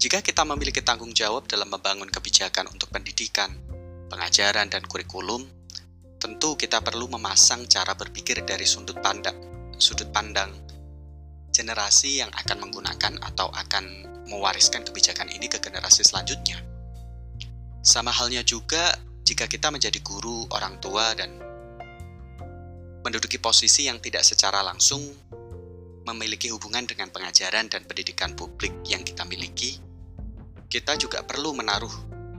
Jika 0.00 0.24
kita 0.24 0.40
memiliki 0.48 0.80
tanggung 0.80 1.12
jawab 1.12 1.44
dalam 1.52 1.68
membangun 1.68 2.08
kebijakan 2.08 2.72
untuk 2.72 2.88
pendidikan, 2.96 3.52
pengajaran, 4.08 4.72
dan 4.72 4.88
kurikulum, 4.88 5.44
tentu 6.16 6.56
kita 6.56 6.80
perlu 6.80 7.12
memasang 7.12 7.68
cara 7.68 7.92
berpikir 7.92 8.40
dari 8.40 8.64
sudut 8.64 8.96
pandang, 9.04 9.36
sudut 9.76 10.08
pandang 10.08 10.64
generasi 11.54 12.18
yang 12.18 12.34
akan 12.34 12.66
menggunakan 12.66 13.22
atau 13.22 13.46
akan 13.54 14.10
mewariskan 14.26 14.82
kebijakan 14.82 15.30
ini 15.30 15.46
ke 15.46 15.62
generasi 15.62 16.02
selanjutnya. 16.02 16.58
Sama 17.84 18.10
halnya 18.10 18.42
juga 18.42 18.98
jika 19.22 19.46
kita 19.46 19.70
menjadi 19.70 20.02
guru, 20.02 20.50
orang 20.50 20.82
tua, 20.82 21.14
dan 21.14 21.38
menduduki 23.06 23.38
posisi 23.38 23.86
yang 23.86 24.02
tidak 24.02 24.26
secara 24.26 24.66
langsung 24.66 25.00
memiliki 26.04 26.52
hubungan 26.52 26.84
dengan 26.84 27.08
pengajaran 27.08 27.70
dan 27.70 27.86
pendidikan 27.88 28.36
publik 28.36 28.72
yang 28.84 29.00
kita 29.00 29.24
miliki, 29.24 29.80
kita 30.68 30.98
juga 31.00 31.24
perlu 31.24 31.56
menaruh 31.56 31.92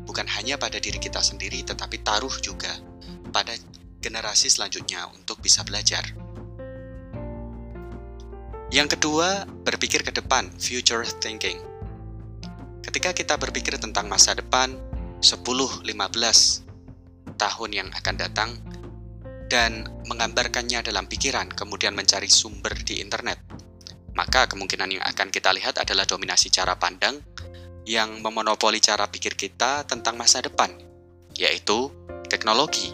bukan 0.05 0.27
hanya 0.37 0.59
pada 0.59 0.77
diri 0.77 1.01
kita 1.01 1.23
sendiri, 1.23 1.65
tetapi 1.65 2.03
taruh 2.05 2.33
juga 2.41 2.69
pada 3.33 3.53
generasi 4.01 4.53
selanjutnya 4.53 5.09
untuk 5.13 5.41
bisa 5.41 5.65
belajar. 5.65 6.24
Yang 8.75 8.99
kedua, 8.99 9.47
berpikir 9.47 10.03
ke 10.03 10.11
depan, 10.11 10.51
future 10.59 11.07
thinking. 11.23 11.55
Ketika 12.83 13.15
kita 13.15 13.39
berpikir 13.39 13.79
tentang 13.79 14.11
masa 14.11 14.35
depan, 14.35 14.75
10-15 15.23 15.87
tahun 17.39 17.71
yang 17.71 17.87
akan 17.95 18.15
datang 18.19 18.51
dan 19.47 19.87
menggambarkannya 20.11 20.83
dalam 20.83 21.07
pikiran, 21.07 21.47
kemudian 21.55 21.95
mencari 21.95 22.27
sumber 22.27 22.75
di 22.83 22.99
internet. 22.99 23.39
Maka 24.11 24.51
kemungkinan 24.51 24.91
yang 24.91 25.03
akan 25.07 25.31
kita 25.31 25.55
lihat 25.55 25.79
adalah 25.79 26.03
dominasi 26.03 26.51
cara 26.51 26.75
pandang 26.75 27.15
yang 27.87 28.19
memonopoli 28.19 28.83
cara 28.83 29.07
pikir 29.07 29.39
kita 29.39 29.87
tentang 29.87 30.19
masa 30.19 30.43
depan, 30.43 30.75
yaitu 31.31 31.87
teknologi. 32.27 32.91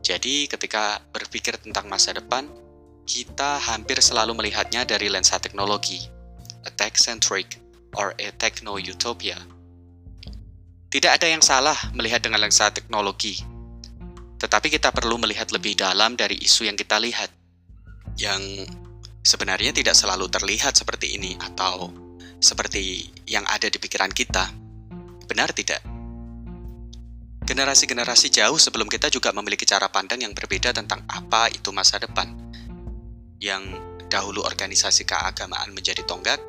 Jadi, 0.00 0.48
ketika 0.48 1.04
berpikir 1.12 1.60
tentang 1.60 1.84
masa 1.84 2.16
depan, 2.16 2.48
kita 3.08 3.56
hampir 3.56 3.96
selalu 4.04 4.36
melihatnya 4.36 4.84
dari 4.84 5.08
lensa 5.08 5.40
teknologi, 5.40 5.96
a 6.68 6.70
tech-centric 6.76 7.56
or 7.96 8.12
a 8.20 8.28
techno-utopia. 8.36 9.40
Tidak 10.92 11.08
ada 11.08 11.24
yang 11.24 11.40
salah 11.40 11.76
melihat 11.96 12.20
dengan 12.20 12.44
lensa 12.44 12.68
teknologi, 12.68 13.40
tetapi 14.36 14.68
kita 14.68 14.92
perlu 14.92 15.16
melihat 15.16 15.48
lebih 15.56 15.72
dalam 15.72 16.20
dari 16.20 16.36
isu 16.36 16.68
yang 16.68 16.76
kita 16.76 17.00
lihat, 17.00 17.32
yang 18.20 18.40
sebenarnya 19.24 19.72
tidak 19.72 19.96
selalu 19.96 20.28
terlihat 20.28 20.76
seperti 20.76 21.16
ini 21.16 21.32
atau 21.40 21.88
seperti 22.40 23.08
yang 23.24 23.48
ada 23.48 23.72
di 23.72 23.80
pikiran 23.80 24.12
kita. 24.12 24.52
Benar 25.28 25.52
tidak? 25.56 25.80
Generasi-generasi 27.48 28.28
jauh 28.28 28.60
sebelum 28.60 28.88
kita 28.92 29.08
juga 29.08 29.32
memiliki 29.32 29.64
cara 29.64 29.88
pandang 29.88 30.20
yang 30.20 30.36
berbeda 30.36 30.76
tentang 30.76 31.04
apa 31.08 31.48
itu 31.48 31.72
masa 31.72 31.96
depan. 31.96 32.47
Yang 33.38 33.78
dahulu 34.10 34.42
organisasi 34.42 35.06
keagamaan 35.06 35.70
menjadi 35.70 36.02
tonggak, 36.06 36.42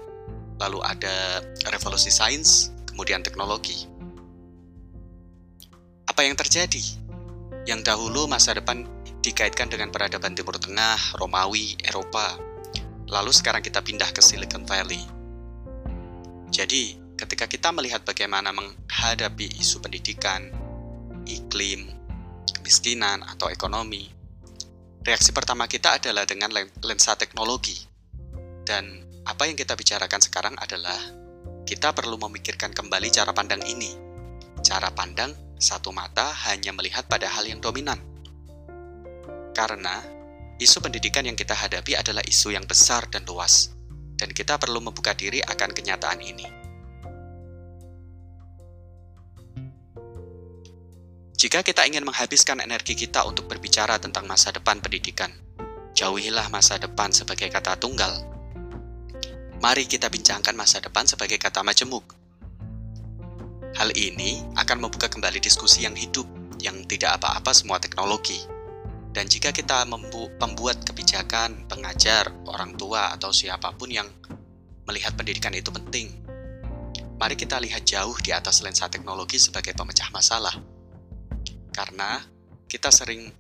lalu 0.58 0.82
ada 0.82 1.46
revolusi 1.70 2.10
sains, 2.10 2.74
kemudian 2.90 3.22
teknologi 3.22 4.00
apa 6.20 6.28
yang 6.28 6.36
terjadi? 6.36 6.84
Yang 7.64 7.88
dahulu 7.88 8.28
masa 8.28 8.52
depan 8.52 8.84
dikaitkan 9.24 9.72
dengan 9.72 9.88
peradaban 9.88 10.36
Timur 10.36 10.60
Tengah, 10.60 11.16
Romawi, 11.16 11.80
Eropa. 11.80 12.36
Lalu 13.08 13.32
sekarang 13.32 13.64
kita 13.64 13.80
pindah 13.80 14.12
ke 14.12 14.20
Silicon 14.20 14.68
Valley. 14.68 15.00
Jadi, 16.52 17.00
ketika 17.16 17.48
kita 17.48 17.72
melihat 17.72 18.04
bagaimana 18.04 18.52
menghadapi 18.52 19.48
isu 19.64 19.80
pendidikan, 19.80 20.52
iklim, 21.24 21.88
kemiskinan, 22.52 23.24
atau 23.24 23.48
ekonomi, 23.48 24.12
reaksi 25.04 25.32
pertama 25.32 25.66
kita 25.66 26.02
adalah 26.02 26.28
dengan 26.28 26.52
lensa 26.84 27.16
teknologi. 27.16 27.78
Dan 28.66 29.02
apa 29.26 29.50
yang 29.50 29.58
kita 29.58 29.74
bicarakan 29.74 30.22
sekarang 30.22 30.56
adalah 30.60 30.98
kita 31.66 31.94
perlu 31.94 32.18
memikirkan 32.18 32.74
kembali 32.74 33.10
cara 33.10 33.32
pandang 33.34 33.62
ini. 33.66 33.94
Cara 34.60 34.92
pandang 34.92 35.32
satu 35.60 35.92
mata 35.96 36.32
hanya 36.50 36.76
melihat 36.76 37.08
pada 37.08 37.28
hal 37.32 37.48
yang 37.48 37.64
dominan. 37.64 38.00
Karena 39.56 40.00
isu 40.60 40.84
pendidikan 40.84 41.24
yang 41.24 41.36
kita 41.36 41.56
hadapi 41.56 41.96
adalah 41.96 42.24
isu 42.24 42.52
yang 42.54 42.68
besar 42.68 43.08
dan 43.08 43.24
luas, 43.24 43.72
dan 44.20 44.32
kita 44.36 44.60
perlu 44.60 44.84
membuka 44.84 45.16
diri 45.16 45.40
akan 45.44 45.72
kenyataan 45.72 46.20
ini. 46.20 46.59
Jika 51.40 51.64
kita 51.64 51.88
ingin 51.88 52.04
menghabiskan 52.04 52.60
energi 52.60 53.00
kita 53.00 53.24
untuk 53.24 53.48
berbicara 53.48 53.96
tentang 53.96 54.28
masa 54.28 54.52
depan 54.52 54.84
pendidikan, 54.84 55.32
jauhilah 55.96 56.52
masa 56.52 56.76
depan 56.76 57.16
sebagai 57.16 57.48
kata 57.48 57.80
tunggal. 57.80 58.12
Mari 59.64 59.88
kita 59.88 60.12
bincangkan 60.12 60.52
masa 60.52 60.84
depan 60.84 61.08
sebagai 61.08 61.40
kata 61.40 61.64
majemuk. 61.64 62.12
Hal 63.72 63.96
ini 63.96 64.44
akan 64.60 64.84
membuka 64.84 65.08
kembali 65.08 65.40
diskusi 65.40 65.88
yang 65.88 65.96
hidup, 65.96 66.28
yang 66.60 66.84
tidak 66.92 67.24
apa-apa 67.24 67.56
semua 67.56 67.80
teknologi. 67.80 68.44
Dan 69.16 69.32
jika 69.32 69.56
kita 69.56 69.88
membuat 69.88 70.84
kebijakan, 70.84 71.72
pengajar, 71.72 72.36
orang 72.52 72.76
tua, 72.76 73.16
atau 73.16 73.32
siapa 73.32 73.72
pun 73.80 73.88
yang 73.88 74.12
melihat 74.84 75.16
pendidikan 75.16 75.56
itu 75.56 75.72
penting, 75.72 76.20
mari 77.16 77.40
kita 77.40 77.64
lihat 77.64 77.88
jauh 77.88 78.20
di 78.20 78.36
atas 78.36 78.60
lensa 78.60 78.92
teknologi 78.92 79.40
sebagai 79.40 79.72
pemecah 79.72 80.12
masalah 80.12 80.79
karena 81.80 82.20
kita 82.68 82.92
sering 82.92 83.32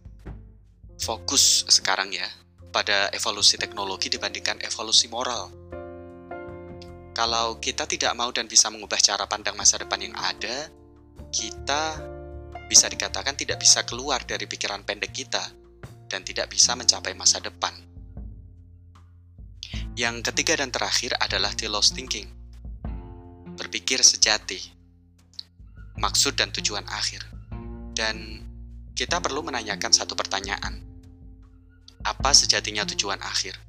fokus 0.95 1.67
sekarang 1.67 2.15
ya 2.15 2.23
pada 2.71 3.11
evolusi 3.11 3.59
teknologi 3.59 4.07
dibandingkan 4.07 4.63
evolusi 4.63 5.11
moral. 5.11 5.51
Kalau 7.11 7.59
kita 7.59 7.83
tidak 7.83 8.15
mau 8.15 8.31
dan 8.31 8.47
bisa 8.47 8.71
mengubah 8.71 8.95
cara 9.03 9.27
pandang 9.27 9.59
masa 9.59 9.75
depan 9.75 9.99
yang 9.99 10.15
ada, 10.15 10.71
kita 11.35 11.99
bisa 12.71 12.87
dikatakan 12.87 13.35
tidak 13.35 13.59
bisa 13.59 13.83
keluar 13.83 14.23
dari 14.23 14.47
pikiran 14.47 14.87
pendek 14.87 15.11
kita 15.11 15.43
dan 16.07 16.23
tidak 16.23 16.47
bisa 16.47 16.79
mencapai 16.79 17.11
masa 17.19 17.43
depan. 17.43 17.75
Yang 19.99 20.31
ketiga 20.31 20.63
dan 20.63 20.71
terakhir 20.71 21.11
adalah 21.19 21.51
telos 21.59 21.91
thinking. 21.91 22.31
Berpikir 23.59 23.99
sejati. 23.99 24.63
Maksud 25.99 26.39
dan 26.39 26.55
tujuan 26.55 26.87
akhir. 26.87 27.38
Dan 27.99 28.39
kita 28.95 29.19
perlu 29.19 29.43
menanyakan 29.43 29.91
satu 29.91 30.15
pertanyaan. 30.15 30.79
Apa 31.99 32.31
sejatinya 32.31 32.87
tujuan 32.87 33.19
akhir? 33.19 33.59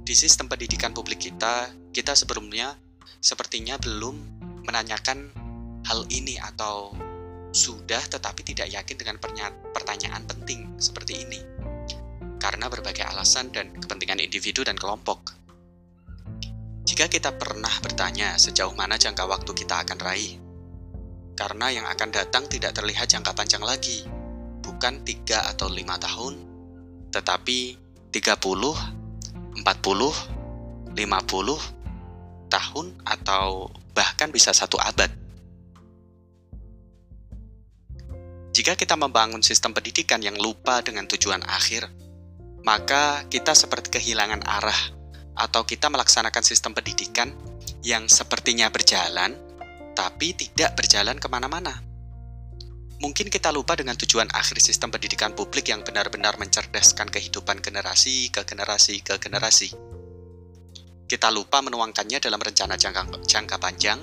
Di 0.00 0.16
sistem 0.16 0.48
pendidikan 0.48 0.96
publik 0.96 1.20
kita, 1.20 1.68
kita 1.92 2.16
sebelumnya 2.16 2.72
sepertinya 3.20 3.76
belum 3.76 4.16
menanyakan 4.64 5.36
hal 5.84 6.08
ini 6.08 6.40
atau 6.40 6.96
sudah 7.52 8.00
tetapi 8.08 8.40
tidak 8.40 8.72
yakin 8.72 8.96
dengan 8.96 9.20
pertanyaan 9.76 10.24
penting 10.24 10.72
seperti 10.80 11.20
ini. 11.28 11.40
Karena 12.40 12.72
berbagai 12.72 13.04
alasan 13.04 13.52
dan 13.52 13.76
kepentingan 13.76 14.24
individu 14.24 14.64
dan 14.64 14.80
kelompok. 14.80 15.36
Jika 16.88 17.12
kita 17.12 17.36
pernah 17.36 17.84
bertanya 17.84 18.40
sejauh 18.40 18.72
mana 18.72 18.96
jangka 18.96 19.28
waktu 19.28 19.52
kita 19.52 19.84
akan 19.84 20.00
raih 20.00 20.45
karena 21.36 21.68
yang 21.68 21.86
akan 21.86 22.08
datang 22.08 22.48
tidak 22.48 22.72
terlihat 22.72 23.12
jangka 23.12 23.36
panjang 23.36 23.60
lagi, 23.60 24.08
bukan 24.64 25.04
3 25.04 25.52
atau 25.52 25.68
5 25.68 25.84
tahun, 26.00 26.34
tetapi 27.12 27.58
30, 28.10 28.72
40, 29.60 29.62
50 30.96 31.76
tahun 32.48 32.86
atau 33.04 33.68
bahkan 33.92 34.32
bisa 34.32 34.56
satu 34.56 34.80
abad. 34.80 35.12
Jika 38.56 38.72
kita 38.72 38.96
membangun 38.96 39.44
sistem 39.44 39.76
pendidikan 39.76 40.24
yang 40.24 40.40
lupa 40.40 40.80
dengan 40.80 41.04
tujuan 41.04 41.44
akhir, 41.44 41.92
maka 42.64 43.28
kita 43.28 43.52
seperti 43.52 44.00
kehilangan 44.00 44.40
arah 44.48 44.80
atau 45.36 45.68
kita 45.68 45.92
melaksanakan 45.92 46.40
sistem 46.40 46.72
pendidikan 46.72 47.36
yang 47.84 48.08
sepertinya 48.08 48.72
berjalan, 48.72 49.36
tapi 49.96 50.36
tidak 50.36 50.76
berjalan 50.76 51.16
ke 51.16 51.26
mana-mana. 51.32 51.72
Mungkin 52.96 53.28
kita 53.28 53.52
lupa 53.52 53.76
dengan 53.76 53.96
tujuan 53.96 54.28
akhir 54.32 54.60
sistem 54.60 54.88
pendidikan 54.88 55.36
publik 55.36 55.68
yang 55.68 55.84
benar-benar 55.84 56.40
mencerdaskan 56.40 57.08
kehidupan 57.12 57.60
generasi 57.60 58.32
ke 58.32 58.44
generasi 58.44 59.04
ke 59.04 59.20
generasi. 59.20 59.68
Kita 61.04 61.28
lupa 61.28 61.60
menuangkannya 61.60 62.18
dalam 62.20 62.40
rencana 62.40 62.76
jangka, 62.76 63.20
jangka 63.24 63.56
panjang 63.60 64.00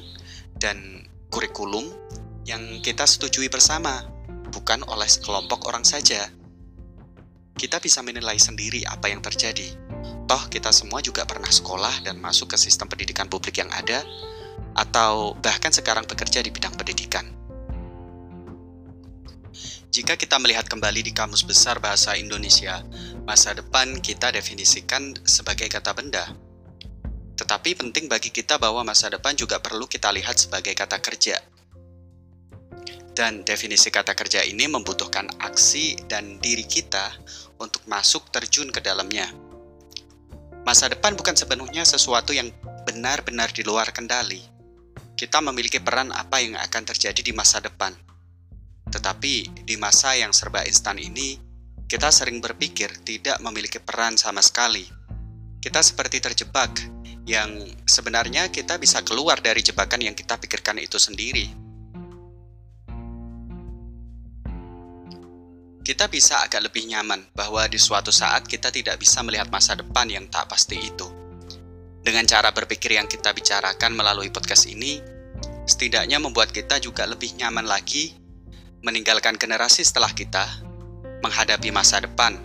dan 0.57 1.01
kurikulum 1.33 1.89
yang 2.45 2.61
kita 2.85 3.03
setujui 3.09 3.49
bersama, 3.49 4.05
bukan 4.53 4.85
oleh 4.85 5.09
sekelompok 5.09 5.65
orang 5.65 5.81
saja. 5.81 6.29
Kita 7.57 7.81
bisa 7.81 8.05
menilai 8.05 8.37
sendiri 8.37 8.85
apa 8.85 9.09
yang 9.09 9.25
terjadi. 9.25 9.73
Toh 10.29 10.43
kita 10.53 10.69
semua 10.69 11.01
juga 11.01 11.25
pernah 11.25 11.49
sekolah 11.49 12.05
dan 12.05 12.21
masuk 12.21 12.53
ke 12.53 12.57
sistem 12.61 12.85
pendidikan 12.87 13.25
publik 13.25 13.57
yang 13.57 13.73
ada, 13.73 14.05
atau 14.73 15.37
bahkan 15.39 15.69
sekarang 15.69 16.05
bekerja 16.09 16.41
di 16.41 16.49
bidang 16.49 16.73
pendidikan. 16.73 17.25
Jika 19.93 20.17
kita 20.17 20.41
melihat 20.41 20.65
kembali 20.65 21.05
di 21.05 21.13
Kamus 21.13 21.45
Besar 21.45 21.77
Bahasa 21.77 22.17
Indonesia, 22.17 22.81
masa 23.29 23.53
depan 23.53 24.01
kita 24.01 24.33
definisikan 24.33 25.13
sebagai 25.21 25.69
kata 25.69 25.93
benda. 25.93 26.25
Tetapi 27.37 27.77
penting 27.77 28.09
bagi 28.09 28.33
kita 28.33 28.57
bahwa 28.57 28.81
masa 28.81 29.13
depan 29.13 29.37
juga 29.37 29.61
perlu 29.61 29.85
kita 29.85 30.09
lihat 30.09 30.33
sebagai 30.33 30.73
kata 30.73 30.97
kerja. 30.97 31.37
Dan 33.13 33.45
definisi 33.45 33.93
kata 33.93 34.17
kerja 34.17 34.41
ini 34.41 34.65
membutuhkan 34.65 35.29
aksi 35.37 36.09
dan 36.09 36.41
diri 36.41 36.65
kita 36.65 37.13
untuk 37.61 37.85
masuk 37.85 38.33
terjun 38.33 38.73
ke 38.73 38.81
dalamnya. 38.81 39.29
Masa 40.65 40.89
depan 40.89 41.13
bukan 41.13 41.37
sepenuhnya 41.37 41.85
sesuatu 41.85 42.33
yang 42.33 42.49
benar-benar 42.83 43.49
di 43.55 43.63
luar 43.65 43.89
kendali 43.89 44.53
kita 45.13 45.39
memiliki 45.39 45.79
peran 45.79 46.09
apa 46.11 46.41
yang 46.41 46.57
akan 46.57 46.83
terjadi 46.83 47.21
di 47.21 47.31
masa 47.31 47.61
depan. 47.61 47.93
Tetapi 48.89 49.63
di 49.63 49.75
masa 49.79 50.17
yang 50.17 50.33
serba 50.35 50.65
instan 50.65 50.99
ini, 50.99 51.37
kita 51.87 52.09
sering 52.09 52.41
berpikir 52.41 52.91
tidak 53.05 53.39
memiliki 53.39 53.79
peran 53.79 54.17
sama 54.17 54.43
sekali. 54.43 54.83
Kita 55.63 55.79
seperti 55.79 56.19
terjebak, 56.19 56.75
yang 57.23 57.55
sebenarnya 57.87 58.51
kita 58.51 58.75
bisa 58.75 58.99
keluar 58.99 59.39
dari 59.39 59.63
jebakan 59.63 60.03
yang 60.03 60.15
kita 60.17 60.35
pikirkan 60.35 60.81
itu 60.83 60.99
sendiri. 60.99 61.47
Kita 65.83 66.07
bisa 66.07 66.43
agak 66.43 66.67
lebih 66.67 66.87
nyaman 66.87 67.31
bahwa 67.35 67.63
di 67.67 67.79
suatu 67.79 68.11
saat 68.11 68.47
kita 68.47 68.71
tidak 68.75 68.99
bisa 68.99 69.23
melihat 69.23 69.47
masa 69.51 69.75
depan 69.75 70.07
yang 70.07 70.27
tak 70.31 70.47
pasti 70.47 70.79
itu 70.79 71.22
dengan 72.03 72.27
cara 72.27 72.51
berpikir 72.51 72.99
yang 72.99 73.07
kita 73.07 73.31
bicarakan 73.31 73.95
melalui 73.95 74.27
podcast 74.27 74.67
ini, 74.67 74.99
setidaknya 75.63 76.19
membuat 76.19 76.51
kita 76.51 76.75
juga 76.83 77.07
lebih 77.07 77.39
nyaman 77.39 77.63
lagi 77.63 78.11
meninggalkan 78.83 79.39
generasi 79.39 79.87
setelah 79.87 80.11
kita 80.11 80.43
menghadapi 81.23 81.71
masa 81.71 82.03
depan 82.03 82.35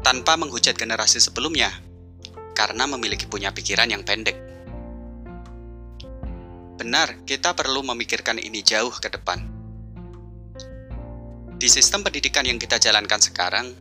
tanpa 0.00 0.40
menghujat 0.40 0.72
generasi 0.72 1.20
sebelumnya 1.20 1.68
karena 2.56 2.88
memiliki 2.88 3.28
punya 3.28 3.52
pikiran 3.52 3.92
yang 3.92 4.00
pendek. 4.08 4.40
Benar, 6.80 7.28
kita 7.28 7.52
perlu 7.52 7.84
memikirkan 7.84 8.40
ini 8.40 8.64
jauh 8.64 8.94
ke 8.96 9.12
depan. 9.12 9.44
Di 11.60 11.68
sistem 11.68 12.00
pendidikan 12.00 12.48
yang 12.48 12.56
kita 12.56 12.80
jalankan 12.80 13.20
sekarang, 13.20 13.76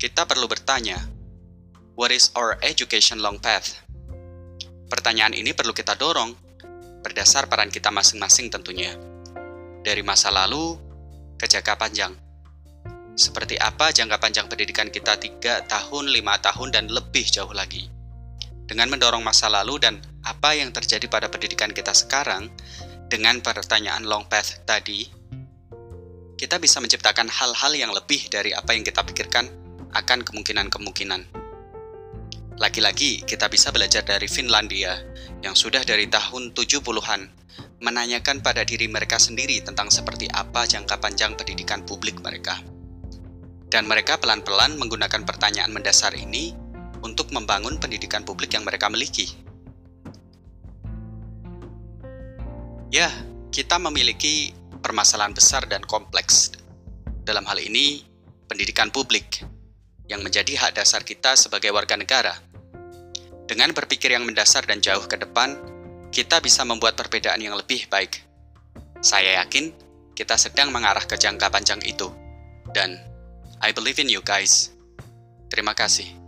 kita 0.00 0.26
perlu 0.26 0.50
bertanya, 0.50 0.98
what 1.94 2.10
is 2.10 2.34
our 2.34 2.58
education 2.66 3.22
long 3.22 3.38
path? 3.38 3.85
Pertanyaan 4.86 5.34
ini 5.34 5.50
perlu 5.50 5.74
kita 5.74 5.98
dorong, 5.98 6.30
berdasar 7.02 7.50
peran 7.50 7.74
kita 7.74 7.90
masing-masing 7.90 8.50
tentunya. 8.54 8.94
Dari 9.82 10.02
masa 10.06 10.30
lalu 10.30 10.78
ke 11.34 11.50
jangka 11.50 11.74
panjang. 11.74 12.14
Seperti 13.18 13.58
apa 13.58 13.90
jangka 13.90 14.22
panjang 14.22 14.46
pendidikan 14.46 14.86
kita 14.90 15.18
3 15.18 15.66
tahun, 15.66 16.04
5 16.10 16.38
tahun, 16.38 16.68
dan 16.70 16.84
lebih 16.86 17.26
jauh 17.26 17.50
lagi. 17.50 17.88
Dengan 18.66 18.90
mendorong 18.90 19.22
masa 19.22 19.46
lalu 19.46 19.78
dan 19.78 20.02
apa 20.26 20.54
yang 20.54 20.74
terjadi 20.74 21.06
pada 21.06 21.30
pendidikan 21.30 21.70
kita 21.70 21.94
sekarang, 21.94 22.50
dengan 23.06 23.38
pertanyaan 23.38 24.02
long 24.02 24.26
path 24.26 24.66
tadi, 24.66 25.06
kita 26.34 26.58
bisa 26.58 26.82
menciptakan 26.82 27.30
hal-hal 27.30 27.72
yang 27.78 27.94
lebih 27.94 28.26
dari 28.26 28.50
apa 28.50 28.74
yang 28.74 28.82
kita 28.82 29.06
pikirkan 29.06 29.46
akan 29.94 30.26
kemungkinan-kemungkinan. 30.26 31.45
Lagi-lagi, 32.56 33.20
kita 33.20 33.52
bisa 33.52 33.68
belajar 33.68 34.00
dari 34.00 34.24
Finlandia 34.24 34.96
yang 35.44 35.52
sudah 35.52 35.84
dari 35.84 36.08
tahun 36.08 36.56
70-an 36.56 37.28
menanyakan 37.84 38.40
pada 38.40 38.64
diri 38.64 38.88
mereka 38.88 39.20
sendiri 39.20 39.60
tentang 39.60 39.92
seperti 39.92 40.24
apa 40.32 40.64
jangka 40.64 40.96
panjang 40.96 41.36
pendidikan 41.36 41.84
publik 41.84 42.16
mereka. 42.24 42.56
Dan 43.68 43.84
mereka 43.84 44.16
pelan-pelan 44.16 44.80
menggunakan 44.80 45.28
pertanyaan 45.28 45.68
mendasar 45.68 46.16
ini 46.16 46.56
untuk 47.04 47.28
membangun 47.28 47.76
pendidikan 47.76 48.24
publik 48.24 48.56
yang 48.56 48.64
mereka 48.64 48.88
miliki. 48.88 49.28
Ya, 52.88 53.12
kita 53.52 53.76
memiliki 53.76 54.56
permasalahan 54.80 55.36
besar 55.36 55.68
dan 55.68 55.84
kompleks. 55.84 56.56
Dalam 57.20 57.44
hal 57.44 57.60
ini, 57.60 58.00
pendidikan 58.48 58.88
publik 58.88 59.44
yang 60.06 60.22
menjadi 60.22 60.54
hak 60.54 60.78
dasar 60.78 61.02
kita 61.02 61.34
sebagai 61.34 61.74
warga 61.74 61.98
negara. 61.98 62.45
Dengan 63.46 63.70
berpikir 63.70 64.10
yang 64.10 64.26
mendasar 64.26 64.66
dan 64.66 64.82
jauh 64.82 65.06
ke 65.06 65.14
depan, 65.14 65.54
kita 66.10 66.42
bisa 66.42 66.66
membuat 66.66 66.98
perbedaan 66.98 67.38
yang 67.38 67.54
lebih 67.54 67.86
baik. 67.86 68.26
Saya 68.98 69.38
yakin 69.42 69.70
kita 70.18 70.34
sedang 70.34 70.74
mengarah 70.74 71.06
ke 71.06 71.14
jangka 71.14 71.46
panjang 71.54 71.78
itu. 71.86 72.10
Dan 72.74 72.98
I 73.62 73.70
believe 73.70 74.02
in 74.02 74.10
you 74.10 74.18
guys. 74.18 74.74
Terima 75.46 75.78
kasih. 75.78 76.25